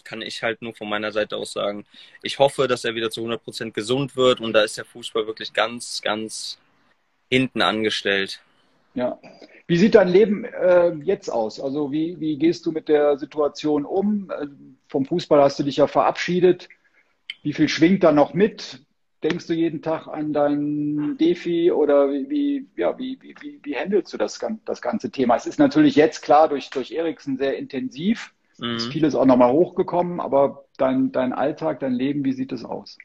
kann 0.07 0.21
ich 0.21 0.41
halt 0.41 0.61
nur 0.61 0.73
von 0.73 0.89
meiner 0.89 1.11
Seite 1.11 1.35
aus 1.35 1.51
sagen, 1.51 1.85
ich 2.23 2.39
hoffe, 2.39 2.67
dass 2.67 2.85
er 2.85 2.95
wieder 2.95 3.11
zu 3.11 3.21
100 3.21 3.43
Prozent 3.43 3.73
gesund 3.73 4.15
wird 4.15 4.39
und 4.39 4.53
da 4.53 4.61
ist 4.61 4.77
der 4.77 4.85
Fußball 4.85 5.27
wirklich 5.27 5.53
ganz, 5.53 6.01
ganz 6.01 6.57
hinten 7.29 7.61
angestellt. 7.61 8.41
Ja. 8.93 9.19
Wie 9.67 9.77
sieht 9.77 9.95
dein 9.95 10.07
Leben 10.07 10.45
äh, 10.45 10.93
jetzt 11.03 11.29
aus? 11.29 11.59
Also 11.59 11.91
wie, 11.91 12.19
wie 12.21 12.37
gehst 12.37 12.65
du 12.65 12.71
mit 12.71 12.87
der 12.87 13.17
Situation 13.17 13.83
um? 13.83 14.31
Äh, 14.31 14.47
vom 14.87 15.05
Fußball 15.05 15.41
hast 15.41 15.59
du 15.59 15.63
dich 15.63 15.77
ja 15.77 15.87
verabschiedet. 15.87 16.69
Wie 17.43 17.51
viel 17.53 17.67
schwingt 17.67 18.03
da 18.03 18.13
noch 18.13 18.33
mit? 18.33 18.81
Denkst 19.23 19.47
du 19.47 19.53
jeden 19.53 19.81
Tag 19.81 20.07
an 20.07 20.31
dein 20.31 21.17
Defi 21.19 21.71
oder 21.71 22.09
wie, 22.11 22.29
wie, 22.29 22.67
ja, 22.77 22.97
wie, 22.97 23.17
wie, 23.21 23.35
wie, 23.41 23.59
wie 23.61 23.75
handelst 23.75 24.13
du 24.13 24.17
das, 24.17 24.39
das 24.63 24.81
ganze 24.81 25.11
Thema? 25.11 25.35
Es 25.35 25.47
ist 25.47 25.59
natürlich 25.59 25.95
jetzt 25.95 26.21
klar 26.21 26.47
durch, 26.47 26.69
durch 26.69 26.91
Eriksen 26.91 27.37
sehr 27.37 27.57
intensiv. 27.57 28.33
Mhm. 28.59 28.75
Ist 28.75 28.91
vieles 28.91 29.15
auch 29.15 29.25
nochmal 29.25 29.51
hochgekommen, 29.51 30.19
aber 30.19 30.65
dein, 30.77 31.11
dein 31.11 31.33
Alltag, 31.33 31.79
dein 31.79 31.93
Leben, 31.93 32.23
wie 32.23 32.33
sieht 32.33 32.51
es 32.51 32.65
aus? 32.65 32.97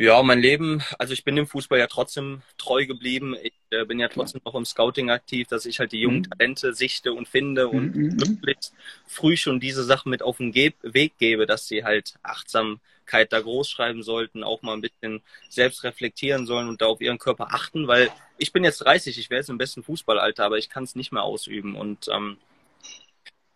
Ja, 0.00 0.22
mein 0.22 0.38
Leben, 0.38 0.80
also 0.96 1.12
ich 1.12 1.24
bin 1.24 1.34
dem 1.34 1.48
Fußball 1.48 1.76
ja 1.76 1.88
trotzdem 1.88 2.42
treu 2.56 2.86
geblieben. 2.86 3.34
Ich 3.42 3.52
äh, 3.70 3.84
bin 3.84 3.98
ja 3.98 4.06
trotzdem 4.06 4.40
noch 4.44 4.54
im 4.54 4.64
Scouting 4.64 5.10
aktiv, 5.10 5.48
dass 5.48 5.66
ich 5.66 5.80
halt 5.80 5.90
die 5.90 5.98
jungen 6.00 6.18
mhm. 6.18 6.30
Talente 6.30 6.72
sichte 6.72 7.12
und 7.12 7.26
finde 7.26 7.66
und 7.66 7.96
mhm. 7.96 8.16
möglichst 8.16 8.72
früh 9.08 9.36
schon 9.36 9.58
diese 9.58 9.82
Sachen 9.82 10.10
mit 10.10 10.22
auf 10.22 10.36
den 10.36 10.52
Ge 10.52 10.72
Weg 10.82 11.18
gebe, 11.18 11.46
dass 11.46 11.66
sie 11.66 11.82
halt 11.82 12.14
Achtsamkeit 12.22 13.32
da 13.32 13.40
groß 13.40 13.68
schreiben 13.68 14.04
sollten, 14.04 14.44
auch 14.44 14.62
mal 14.62 14.74
ein 14.74 14.82
bisschen 14.82 15.20
selbst 15.48 15.82
reflektieren 15.82 16.46
sollen 16.46 16.68
und 16.68 16.80
da 16.80 16.86
auf 16.86 17.00
ihren 17.00 17.18
Körper 17.18 17.48
achten, 17.50 17.88
weil 17.88 18.08
ich 18.36 18.52
bin 18.52 18.62
jetzt 18.62 18.78
30, 18.78 19.18
ich 19.18 19.30
wäre 19.30 19.40
jetzt 19.40 19.50
im 19.50 19.58
besten 19.58 19.82
Fußballalter, 19.82 20.44
aber 20.44 20.58
ich 20.58 20.68
kann 20.68 20.84
es 20.84 20.94
nicht 20.94 21.10
mehr 21.10 21.24
ausüben 21.24 21.74
und 21.74 22.06
ähm, 22.06 22.38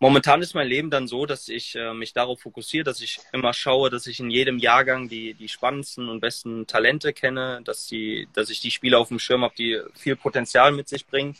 Momentan 0.02 0.42
ist 0.42 0.54
mein 0.54 0.66
Leben 0.66 0.90
dann 0.90 1.06
so, 1.06 1.26
dass 1.26 1.48
ich 1.48 1.76
äh, 1.76 1.94
mich 1.94 2.12
darauf 2.12 2.40
fokussiere, 2.40 2.82
dass 2.82 3.00
ich 3.00 3.20
immer 3.32 3.54
schaue, 3.54 3.88
dass 3.88 4.08
ich 4.08 4.18
in 4.18 4.30
jedem 4.30 4.58
Jahrgang 4.58 5.08
die, 5.08 5.32
die 5.34 5.48
spannendsten 5.48 6.08
und 6.08 6.18
besten 6.18 6.66
Talente 6.66 7.12
kenne, 7.12 7.60
dass, 7.62 7.86
die, 7.86 8.26
dass 8.32 8.50
ich 8.50 8.58
die 8.58 8.72
Spieler 8.72 8.98
auf 8.98 9.06
dem 9.10 9.20
Schirm 9.20 9.44
habe, 9.44 9.54
die 9.56 9.80
viel 9.94 10.16
Potenzial 10.16 10.72
mit 10.72 10.88
sich 10.88 11.06
bringen. 11.06 11.36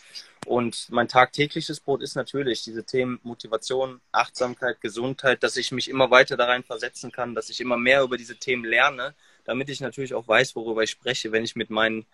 Und 0.47 0.87
mein 0.91 1.09
tagtägliches 1.09 1.81
Brot 1.81 2.03
ist 2.03 2.15
natürlich 2.15 2.63
diese 2.63 2.85
Themen 2.85 3.19
Motivation, 3.25 4.01
Achtsamkeit, 4.13 4.81
Gesundheit, 4.81 5.43
dass 5.43 5.57
ich 5.57 5.73
mich 5.73 5.91
immer 5.91 6.13
weiter 6.13 6.37
da 6.37 6.45
rein 6.45 6.63
versetzen 6.63 7.11
kann, 7.11 7.35
dass 7.35 7.51
ich 7.51 7.61
immer 7.61 7.77
mehr 7.77 8.03
über 8.03 8.17
diese 8.17 8.37
Themen 8.37 8.65
lerne, 8.65 9.15
damit 9.45 9.71
ich 9.71 9.81
natürlich 9.81 10.15
auch 10.15 10.29
weiß, 10.29 10.55
worüber 10.55 10.85
ich 10.85 10.91
spreche, 10.91 11.33
wenn 11.33 11.43
ich 11.43 11.57
mit 11.57 11.71
meinen 11.71 12.07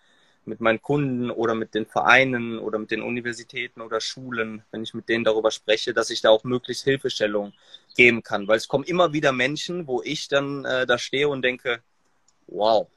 mit 0.49 0.59
meinen 0.59 0.81
Kunden 0.81 1.31
oder 1.31 1.55
mit 1.55 1.73
den 1.75 1.85
Vereinen 1.85 2.59
oder 2.59 2.79
mit 2.79 2.91
den 2.91 3.01
Universitäten 3.01 3.81
oder 3.81 4.01
Schulen, 4.01 4.63
wenn 4.71 4.83
ich 4.83 4.93
mit 4.93 5.07
denen 5.07 5.23
darüber 5.23 5.51
spreche, 5.51 5.93
dass 5.93 6.09
ich 6.09 6.21
da 6.21 6.29
auch 6.31 6.43
möglichst 6.43 6.83
Hilfestellung 6.83 7.53
geben 7.95 8.23
kann. 8.23 8.47
Weil 8.47 8.57
es 8.57 8.67
kommen 8.67 8.83
immer 8.83 9.13
wieder 9.13 9.31
Menschen, 9.31 9.87
wo 9.87 10.01
ich 10.03 10.27
dann 10.27 10.65
äh, 10.65 10.85
da 10.85 10.97
stehe 10.97 11.29
und 11.29 11.43
denke, 11.43 11.81
wow, 12.47 12.87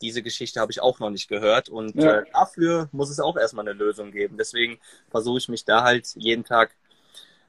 diese 0.00 0.22
Geschichte 0.22 0.60
habe 0.60 0.72
ich 0.72 0.80
auch 0.80 1.00
noch 1.00 1.10
nicht 1.10 1.28
gehört. 1.28 1.68
Und 1.68 1.96
ja. 1.96 2.20
äh, 2.20 2.24
dafür 2.32 2.88
muss 2.92 3.10
es 3.10 3.20
auch 3.20 3.36
erstmal 3.36 3.68
eine 3.68 3.76
Lösung 3.76 4.12
geben. 4.12 4.36
Deswegen 4.38 4.78
versuche 5.10 5.38
ich 5.38 5.48
mich 5.48 5.64
da 5.64 5.82
halt 5.82 6.06
jeden 6.14 6.44
Tag 6.44 6.74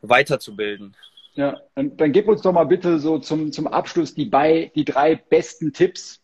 weiterzubilden. 0.02 0.96
Ja, 1.36 1.62
dann, 1.76 1.96
dann 1.98 2.12
gib 2.12 2.28
uns 2.28 2.42
doch 2.42 2.54
mal 2.54 2.66
bitte 2.66 3.00
so 3.00 3.20
zum, 3.20 3.52
zum 3.52 3.68
Abschluss 3.68 4.16
die, 4.16 4.26
bei, 4.26 4.72
die 4.74 4.86
drei 4.86 5.16
besten 5.16 5.74
Tipps 5.74 6.22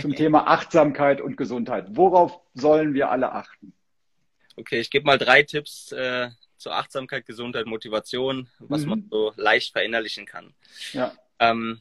zum 0.00 0.14
Thema 0.14 0.46
Achtsamkeit 0.46 1.20
und 1.20 1.36
Gesundheit. 1.36 1.86
Worauf 1.90 2.40
sollen 2.54 2.94
wir 2.94 3.10
alle 3.10 3.32
achten? 3.32 3.72
Okay, 4.56 4.80
ich 4.80 4.90
gebe 4.90 5.06
mal 5.06 5.18
drei 5.18 5.42
Tipps 5.42 5.92
äh, 5.92 6.30
zur 6.56 6.74
Achtsamkeit, 6.74 7.26
Gesundheit, 7.26 7.66
Motivation, 7.66 8.48
was 8.58 8.82
mhm. 8.82 8.88
man 8.88 9.08
so 9.10 9.32
leicht 9.36 9.72
verinnerlichen 9.72 10.26
kann. 10.26 10.54
Ja. 10.92 11.12
Ähm, 11.38 11.80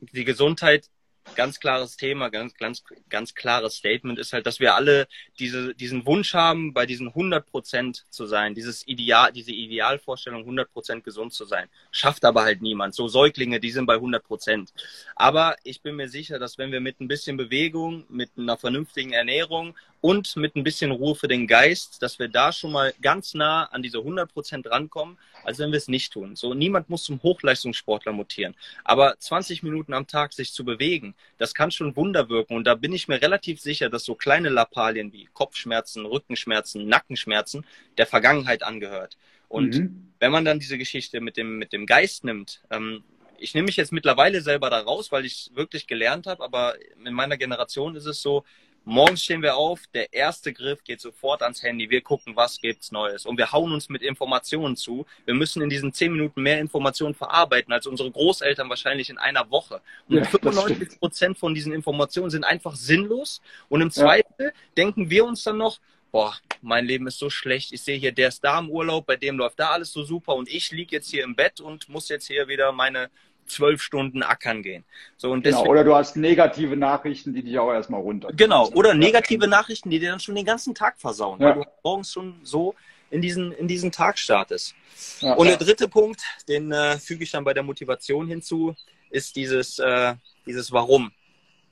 die 0.00 0.24
Gesundheit 0.24 0.90
ganz 1.34 1.60
klares 1.60 1.96
Thema, 1.96 2.28
ganz, 2.30 2.54
ganz, 2.54 2.84
ganz 3.08 3.34
klares 3.34 3.76
Statement 3.76 4.18
ist 4.18 4.32
halt, 4.32 4.46
dass 4.46 4.60
wir 4.60 4.74
alle 4.74 5.08
diese, 5.38 5.74
diesen 5.74 6.06
Wunsch 6.06 6.34
haben, 6.34 6.72
bei 6.72 6.86
diesen 6.86 7.08
100 7.08 7.46
Prozent 7.46 8.06
zu 8.10 8.26
sein, 8.26 8.54
dieses 8.54 8.86
Ideal, 8.86 9.32
diese 9.32 9.52
Idealvorstellung, 9.52 10.40
100 10.40 10.72
Prozent 10.72 11.04
gesund 11.04 11.32
zu 11.32 11.44
sein. 11.44 11.68
Schafft 11.90 12.24
aber 12.24 12.42
halt 12.42 12.62
niemand. 12.62 12.94
So 12.94 13.08
Säuglinge, 13.08 13.60
die 13.60 13.70
sind 13.70 13.86
bei 13.86 13.94
100 13.94 14.22
Prozent. 14.24 14.72
Aber 15.14 15.56
ich 15.64 15.82
bin 15.82 15.96
mir 15.96 16.08
sicher, 16.08 16.38
dass 16.38 16.58
wenn 16.58 16.72
wir 16.72 16.80
mit 16.80 17.00
ein 17.00 17.08
bisschen 17.08 17.36
Bewegung, 17.36 18.04
mit 18.08 18.30
einer 18.36 18.56
vernünftigen 18.56 19.12
Ernährung 19.12 19.74
und 20.06 20.36
mit 20.36 20.54
ein 20.54 20.62
bisschen 20.62 20.92
Ruhe 20.92 21.16
für 21.16 21.26
den 21.26 21.48
Geist, 21.48 22.00
dass 22.00 22.20
wir 22.20 22.28
da 22.28 22.52
schon 22.52 22.70
mal 22.70 22.94
ganz 23.02 23.34
nah 23.34 23.64
an 23.64 23.82
diese 23.82 23.98
100 23.98 24.32
Prozent 24.32 24.70
rankommen, 24.70 25.18
als 25.42 25.58
wenn 25.58 25.72
wir 25.72 25.78
es 25.78 25.88
nicht 25.88 26.12
tun. 26.12 26.36
So, 26.36 26.54
niemand 26.54 26.88
muss 26.88 27.02
zum 27.02 27.20
Hochleistungssportler 27.24 28.12
mutieren. 28.12 28.54
Aber 28.84 29.18
20 29.18 29.64
Minuten 29.64 29.92
am 29.94 30.06
Tag 30.06 30.32
sich 30.32 30.52
zu 30.52 30.64
bewegen, 30.64 31.16
das 31.38 31.54
kann 31.54 31.72
schon 31.72 31.96
Wunder 31.96 32.28
wirken. 32.28 32.54
Und 32.54 32.68
da 32.68 32.76
bin 32.76 32.92
ich 32.92 33.08
mir 33.08 33.20
relativ 33.20 33.60
sicher, 33.60 33.90
dass 33.90 34.04
so 34.04 34.14
kleine 34.14 34.48
Lappalien 34.48 35.12
wie 35.12 35.28
Kopfschmerzen, 35.32 36.06
Rückenschmerzen, 36.06 36.86
Nackenschmerzen 36.86 37.66
der 37.98 38.06
Vergangenheit 38.06 38.62
angehört. 38.62 39.16
Und 39.48 39.74
mhm. 39.74 40.12
wenn 40.20 40.30
man 40.30 40.44
dann 40.44 40.60
diese 40.60 40.78
Geschichte 40.78 41.20
mit 41.20 41.36
dem, 41.36 41.58
mit 41.58 41.72
dem 41.72 41.84
Geist 41.84 42.22
nimmt, 42.22 42.62
ähm, 42.70 43.02
ich 43.38 43.54
nehme 43.54 43.66
mich 43.66 43.76
jetzt 43.76 43.92
mittlerweile 43.92 44.40
selber 44.40 44.70
da 44.70 44.78
raus, 44.78 45.10
weil 45.10 45.24
ich 45.24 45.50
wirklich 45.54 45.88
gelernt 45.88 46.28
habe, 46.28 46.44
aber 46.44 46.76
in 47.04 47.12
meiner 47.12 47.36
Generation 47.36 47.96
ist 47.96 48.06
es 48.06 48.22
so, 48.22 48.44
Morgens 48.88 49.24
stehen 49.24 49.42
wir 49.42 49.56
auf, 49.56 49.80
der 49.94 50.12
erste 50.12 50.52
Griff 50.52 50.84
geht 50.84 51.00
sofort 51.00 51.42
ans 51.42 51.60
Handy. 51.60 51.90
Wir 51.90 52.02
gucken, 52.02 52.36
was 52.36 52.60
gibt's 52.60 52.92
Neues. 52.92 53.26
Und 53.26 53.36
wir 53.36 53.50
hauen 53.50 53.72
uns 53.72 53.88
mit 53.88 54.00
Informationen 54.00 54.76
zu. 54.76 55.06
Wir 55.24 55.34
müssen 55.34 55.60
in 55.60 55.68
diesen 55.68 55.92
zehn 55.92 56.12
Minuten 56.12 56.40
mehr 56.40 56.60
Informationen 56.60 57.12
verarbeiten 57.12 57.72
als 57.72 57.88
unsere 57.88 58.12
Großeltern 58.12 58.70
wahrscheinlich 58.70 59.10
in 59.10 59.18
einer 59.18 59.50
Woche. 59.50 59.80
Und 60.08 60.18
ja, 60.18 60.24
95 60.24 61.00
Prozent 61.00 61.36
von 61.36 61.52
diesen 61.52 61.72
Informationen 61.72 62.30
sind 62.30 62.44
einfach 62.44 62.76
sinnlos. 62.76 63.42
Und 63.68 63.80
im 63.80 63.90
Zweifel 63.90 64.24
ja. 64.38 64.50
denken 64.76 65.10
wir 65.10 65.24
uns 65.24 65.42
dann 65.42 65.56
noch, 65.56 65.80
boah, 66.12 66.36
mein 66.62 66.86
Leben 66.86 67.08
ist 67.08 67.18
so 67.18 67.28
schlecht. 67.28 67.72
Ich 67.72 67.82
sehe 67.82 67.98
hier, 67.98 68.12
der 68.12 68.28
ist 68.28 68.44
da 68.44 68.60
im 68.60 68.70
Urlaub, 68.70 69.04
bei 69.04 69.16
dem 69.16 69.36
läuft 69.36 69.58
da 69.58 69.70
alles 69.70 69.92
so 69.92 70.04
super 70.04 70.36
und 70.36 70.48
ich 70.48 70.70
liege 70.70 70.94
jetzt 70.94 71.10
hier 71.10 71.24
im 71.24 71.34
Bett 71.34 71.60
und 71.60 71.88
muss 71.88 72.08
jetzt 72.08 72.28
hier 72.28 72.46
wieder 72.46 72.70
meine 72.70 73.10
zwölf 73.46 73.82
Stunden 73.82 74.22
ackern 74.22 74.62
gehen. 74.62 74.84
So, 75.16 75.30
und 75.30 75.42
genau, 75.42 75.58
deswegen, 75.58 75.70
oder 75.70 75.84
du 75.84 75.94
hast 75.94 76.16
negative 76.16 76.76
Nachrichten, 76.76 77.34
die 77.34 77.42
dich 77.42 77.58
auch 77.58 77.72
erstmal 77.72 78.00
runter. 78.00 78.30
Genau, 78.32 78.68
oder 78.70 78.94
negative 78.94 79.48
Nachrichten, 79.48 79.90
die 79.90 79.98
dir 79.98 80.10
dann 80.10 80.20
schon 80.20 80.34
den 80.34 80.44
ganzen 80.44 80.74
Tag 80.74 80.98
versauen, 80.98 81.40
ja. 81.40 81.48
weil 81.48 81.54
du 81.54 81.70
morgens 81.82 82.12
schon 82.12 82.34
so 82.42 82.74
in 83.10 83.22
diesen, 83.22 83.52
in 83.52 83.68
diesen 83.68 83.92
Tag 83.92 84.18
startest. 84.18 84.74
Ja, 85.20 85.34
und 85.34 85.46
der 85.46 85.56
dritte 85.56 85.88
Punkt, 85.88 86.22
den 86.48 86.72
äh, 86.72 86.98
füge 86.98 87.24
ich 87.24 87.30
dann 87.30 87.44
bei 87.44 87.54
der 87.54 87.62
Motivation 87.62 88.26
hinzu, 88.26 88.74
ist 89.10 89.36
dieses, 89.36 89.78
äh, 89.78 90.14
dieses 90.46 90.72
Warum 90.72 91.12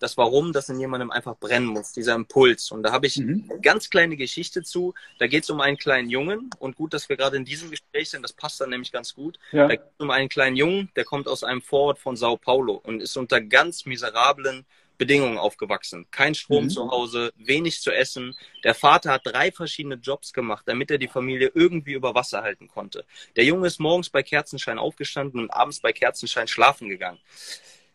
das 0.05 0.19
Warum, 0.19 0.53
das 0.53 0.69
in 0.69 0.79
jemandem 0.79 1.11
einfach 1.11 1.35
brennen 1.37 1.67
muss, 1.67 1.93
dieser 1.93 2.15
Impuls. 2.15 2.71
Und 2.71 2.83
da 2.83 2.93
habe 2.93 3.07
ich 3.07 3.17
mhm. 3.17 3.49
eine 3.51 3.61
ganz 3.61 3.89
kleine 3.89 4.17
Geschichte 4.17 4.63
zu. 4.63 4.93
Da 5.19 5.27
geht 5.27 5.45
es 5.45 5.51
um 5.51 5.63
einen 5.63 5.79
kleinen 5.79 6.11
Jungen. 6.11 6.51
Und 6.59 6.77
gut, 6.77 6.93
dass 6.93 7.09
wir 7.09 7.17
gerade 7.17 7.39
in 7.39 7.47
diesem 7.47 7.71
Gespräch 7.71 8.11
sind, 8.11 8.23
das 8.23 8.35
passt 8.35 8.61
dann 8.61 8.69
nämlich 8.69 8.93
ganz 8.93 9.15
gut. 9.15 9.39
Ja. 9.51 9.67
Da 9.67 9.77
geht 9.77 9.87
es 9.99 10.05
um 10.05 10.11
einen 10.11 10.29
kleinen 10.29 10.57
Jungen, 10.57 10.91
der 10.95 11.05
kommt 11.05 11.27
aus 11.27 11.43
einem 11.43 11.63
Vorort 11.63 11.99
von 11.99 12.17
Sao 12.17 12.37
Paulo 12.37 12.75
und 12.75 13.01
ist 13.01 13.17
unter 13.17 13.41
ganz 13.41 13.87
miserablen 13.87 14.67
Bedingungen 14.99 15.39
aufgewachsen. 15.39 16.07
Kein 16.11 16.35
Strom 16.35 16.65
mhm. 16.65 16.71
zu 16.71 16.91
Hause, 16.91 17.33
wenig 17.37 17.81
zu 17.81 17.91
essen. 17.91 18.37
Der 18.63 18.75
Vater 18.75 19.11
hat 19.11 19.23
drei 19.25 19.51
verschiedene 19.53 19.97
Jobs 19.97 20.35
gemacht, 20.35 20.65
damit 20.67 20.91
er 20.91 20.99
die 20.99 21.09
Familie 21.09 21.51
irgendwie 21.55 21.95
über 21.95 22.15
Wasser 22.15 22.43
halten 22.43 22.69
konnte. 22.69 23.07
Der 23.37 23.45
Junge 23.45 23.67
ist 23.67 23.81
morgens 23.81 24.11
bei 24.11 24.23
Kerzenschein 24.23 24.79
aufgestanden 24.79 25.41
und 25.41 25.51
abends 25.51 25.81
bei 25.81 25.95
Kerzenschein 25.95 26.47
schlafen 26.47 26.91
gegangen. 26.91 27.19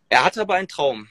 Er 0.10 0.26
hatte 0.26 0.42
aber 0.42 0.56
einen 0.56 0.68
Traum 0.68 1.08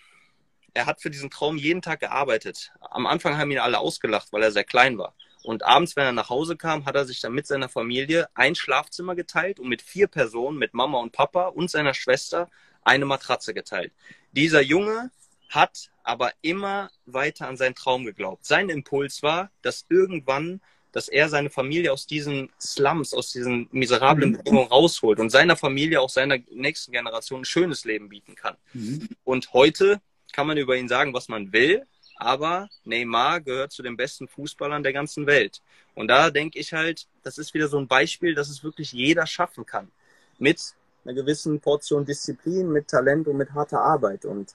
er 0.78 0.86
hat 0.86 1.02
für 1.02 1.10
diesen 1.10 1.28
Traum 1.28 1.56
jeden 1.56 1.82
Tag 1.82 1.98
gearbeitet. 1.98 2.70
Am 2.80 3.06
Anfang 3.06 3.36
haben 3.36 3.50
ihn 3.50 3.58
alle 3.58 3.80
ausgelacht, 3.80 4.28
weil 4.32 4.44
er 4.44 4.52
sehr 4.52 4.62
klein 4.62 4.96
war. 4.96 5.12
Und 5.42 5.64
abends, 5.64 5.96
wenn 5.96 6.04
er 6.04 6.12
nach 6.12 6.30
Hause 6.30 6.56
kam, 6.56 6.86
hat 6.86 6.94
er 6.94 7.04
sich 7.04 7.20
dann 7.20 7.32
mit 7.32 7.48
seiner 7.48 7.68
Familie 7.68 8.28
ein 8.34 8.54
Schlafzimmer 8.54 9.16
geteilt 9.16 9.58
und 9.58 9.68
mit 9.68 9.82
vier 9.82 10.06
Personen, 10.06 10.56
mit 10.56 10.74
Mama 10.74 11.00
und 11.00 11.10
Papa 11.10 11.48
und 11.48 11.68
seiner 11.68 11.94
Schwester, 11.94 12.48
eine 12.84 13.06
Matratze 13.06 13.54
geteilt. 13.54 13.92
Dieser 14.30 14.60
Junge 14.60 15.10
hat 15.48 15.90
aber 16.04 16.30
immer 16.42 16.90
weiter 17.06 17.48
an 17.48 17.56
seinen 17.56 17.74
Traum 17.74 18.04
geglaubt. 18.04 18.44
Sein 18.44 18.68
Impuls 18.68 19.24
war, 19.24 19.50
dass 19.62 19.84
irgendwann, 19.88 20.60
dass 20.92 21.08
er 21.08 21.28
seine 21.28 21.50
Familie 21.50 21.92
aus 21.92 22.06
diesen 22.06 22.50
Slums, 22.60 23.14
aus 23.14 23.32
diesen 23.32 23.68
miserablen 23.72 24.30
mhm. 24.30 24.36
Bedingungen 24.36 24.68
rausholt 24.68 25.18
und 25.18 25.30
seiner 25.30 25.56
Familie, 25.56 26.00
auch 26.00 26.10
seiner 26.10 26.38
nächsten 26.52 26.92
Generation 26.92 27.40
ein 27.40 27.44
schönes 27.44 27.84
Leben 27.84 28.08
bieten 28.10 28.36
kann. 28.36 28.56
Mhm. 28.74 29.08
Und 29.24 29.52
heute 29.52 30.00
kann 30.38 30.46
man 30.46 30.56
über 30.56 30.76
ihn 30.76 30.86
sagen, 30.86 31.12
was 31.14 31.28
man 31.28 31.52
will, 31.52 31.82
aber 32.14 32.68
Neymar 32.84 33.40
gehört 33.40 33.72
zu 33.72 33.82
den 33.82 33.96
besten 33.96 34.28
Fußballern 34.28 34.84
der 34.84 34.92
ganzen 34.92 35.26
Welt. 35.26 35.60
Und 35.96 36.06
da 36.06 36.30
denke 36.30 36.60
ich 36.60 36.72
halt, 36.72 37.08
das 37.24 37.38
ist 37.38 37.54
wieder 37.54 37.66
so 37.66 37.76
ein 37.76 37.88
Beispiel, 37.88 38.36
dass 38.36 38.48
es 38.48 38.62
wirklich 38.62 38.92
jeder 38.92 39.26
schaffen 39.26 39.66
kann. 39.66 39.90
Mit 40.38 40.60
einer 41.04 41.14
gewissen 41.14 41.58
Portion 41.58 42.04
Disziplin, 42.04 42.70
mit 42.70 42.86
Talent 42.86 43.26
und 43.26 43.36
mit 43.36 43.52
harter 43.52 43.80
Arbeit. 43.80 44.24
Und 44.24 44.54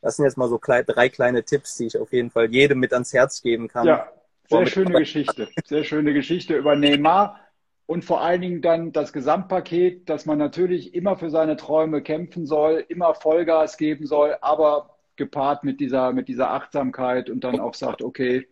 das 0.00 0.16
sind 0.16 0.24
jetzt 0.24 0.36
mal 0.36 0.48
so 0.48 0.58
drei 0.60 1.08
kleine 1.08 1.44
Tipps, 1.44 1.76
die 1.76 1.86
ich 1.86 1.96
auf 1.98 2.12
jeden 2.12 2.32
Fall 2.32 2.52
jedem 2.52 2.80
mit 2.80 2.92
ans 2.92 3.12
Herz 3.12 3.42
geben 3.42 3.68
kann. 3.68 3.86
Ja, 3.86 4.10
sehr 4.50 4.66
schöne 4.66 4.98
Geschichte. 4.98 5.46
Sehr 5.64 5.84
schöne 5.84 6.14
Geschichte 6.14 6.56
über 6.56 6.74
Neymar 6.74 7.38
und 7.86 8.04
vor 8.04 8.22
allen 8.22 8.40
Dingen 8.40 8.60
dann 8.60 8.90
das 8.90 9.12
Gesamtpaket, 9.12 10.08
dass 10.08 10.26
man 10.26 10.38
natürlich 10.38 10.96
immer 10.96 11.16
für 11.16 11.30
seine 11.30 11.56
Träume 11.56 12.02
kämpfen 12.02 12.44
soll, 12.44 12.84
immer 12.88 13.14
Vollgas 13.14 13.76
geben 13.76 14.04
soll, 14.04 14.36
aber 14.40 14.91
gepaart 15.16 15.64
mit 15.64 15.80
dieser, 15.80 16.12
mit 16.12 16.28
dieser 16.28 16.50
Achtsamkeit 16.50 17.30
und 17.30 17.44
dann 17.44 17.60
auch 17.60 17.74
sagt, 17.74 18.02
okay, 18.02 18.48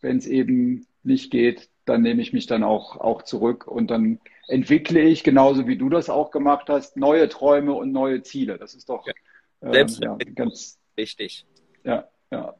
wenn 0.00 0.16
es 0.16 0.26
eben 0.26 0.86
nicht 1.02 1.30
geht, 1.30 1.68
dann 1.84 2.02
nehme 2.02 2.22
ich 2.22 2.32
mich 2.32 2.46
dann 2.46 2.62
auch, 2.62 2.96
auch 2.96 3.22
zurück 3.22 3.66
und 3.66 3.90
dann 3.90 4.20
entwickle 4.48 5.00
ich, 5.00 5.24
genauso 5.24 5.66
wie 5.66 5.76
du 5.76 5.88
das 5.88 6.10
auch 6.10 6.30
gemacht 6.30 6.68
hast, 6.68 6.96
neue 6.96 7.28
Träume 7.28 7.72
und 7.72 7.92
neue 7.92 8.22
Ziele. 8.22 8.58
Das 8.58 8.74
ist 8.74 8.88
doch 8.88 9.06
ja. 9.06 9.12
äh, 9.60 9.86
ja, 9.86 10.16
ganz 10.34 10.78
wichtig. 10.96 11.46
Ja, 11.84 12.08
ja. 12.30 12.54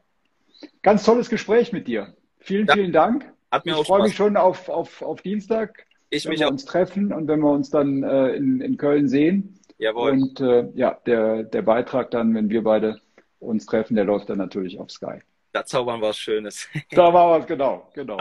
Ganz 0.81 1.03
tolles 1.03 1.29
Gespräch 1.29 1.71
mit 1.71 1.87
dir. 1.87 2.15
Vielen, 2.39 2.67
ja. 2.67 2.73
vielen 2.73 2.91
Dank. 2.91 3.31
Hat 3.51 3.65
mir 3.65 3.77
ich 3.79 3.87
freue 3.87 4.03
mich 4.03 4.15
schon 4.15 4.37
auf, 4.37 4.69
auf, 4.69 5.01
auf 5.01 5.21
Dienstag, 5.21 5.85
ich 6.09 6.25
wenn 6.25 6.39
wir 6.39 6.47
auch. 6.47 6.51
uns 6.51 6.65
treffen 6.65 7.11
und 7.11 7.27
wenn 7.27 7.39
wir 7.39 7.51
uns 7.51 7.69
dann 7.69 8.03
äh, 8.03 8.29
in, 8.29 8.61
in 8.61 8.77
Köln 8.77 9.07
sehen. 9.07 9.59
Jawohl. 9.77 10.11
Und 10.11 10.39
äh, 10.39 10.69
ja, 10.75 10.97
der, 11.05 11.43
der 11.43 11.61
Beitrag 11.63 12.11
dann, 12.11 12.33
wenn 12.35 12.49
wir 12.49 12.63
beide 12.63 13.01
uns 13.41 13.65
treffen, 13.65 13.95
der 13.95 14.05
läuft 14.05 14.29
dann 14.29 14.37
natürlich 14.37 14.79
auf 14.79 14.91
Sky. 14.91 15.21
Da 15.51 15.65
zaubern 15.65 15.99
wir 15.99 16.09
was 16.09 16.17
Schönes. 16.17 16.67
Da 16.91 17.13
war 17.13 17.39
was, 17.39 17.47
genau, 17.47 17.89
genau. 17.93 18.17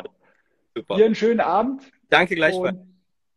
Super. 0.75 0.97
Hier 0.97 1.07
einen 1.07 1.15
schönen 1.15 1.41
Abend. 1.41 1.91
Danke 2.09 2.35
gleichfalls. 2.35 2.79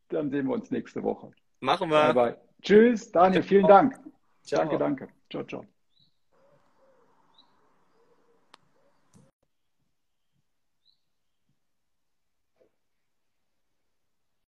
Dann 0.09 0.29
sehen 0.29 0.47
wir 0.47 0.53
uns 0.53 0.71
nächste 0.71 1.03
Woche. 1.03 1.31
Machen 1.59 1.89
wir. 1.89 2.13
Bye, 2.13 2.31
bye. 2.31 2.37
Tschüss, 2.61 3.11
Daniel, 3.11 3.43
vielen 3.43 3.67
Dank. 3.67 3.99
Ciao. 4.43 4.61
Danke, 4.61 4.77
danke. 4.77 5.07
Ciao, 5.29 5.43
ciao. 5.43 5.65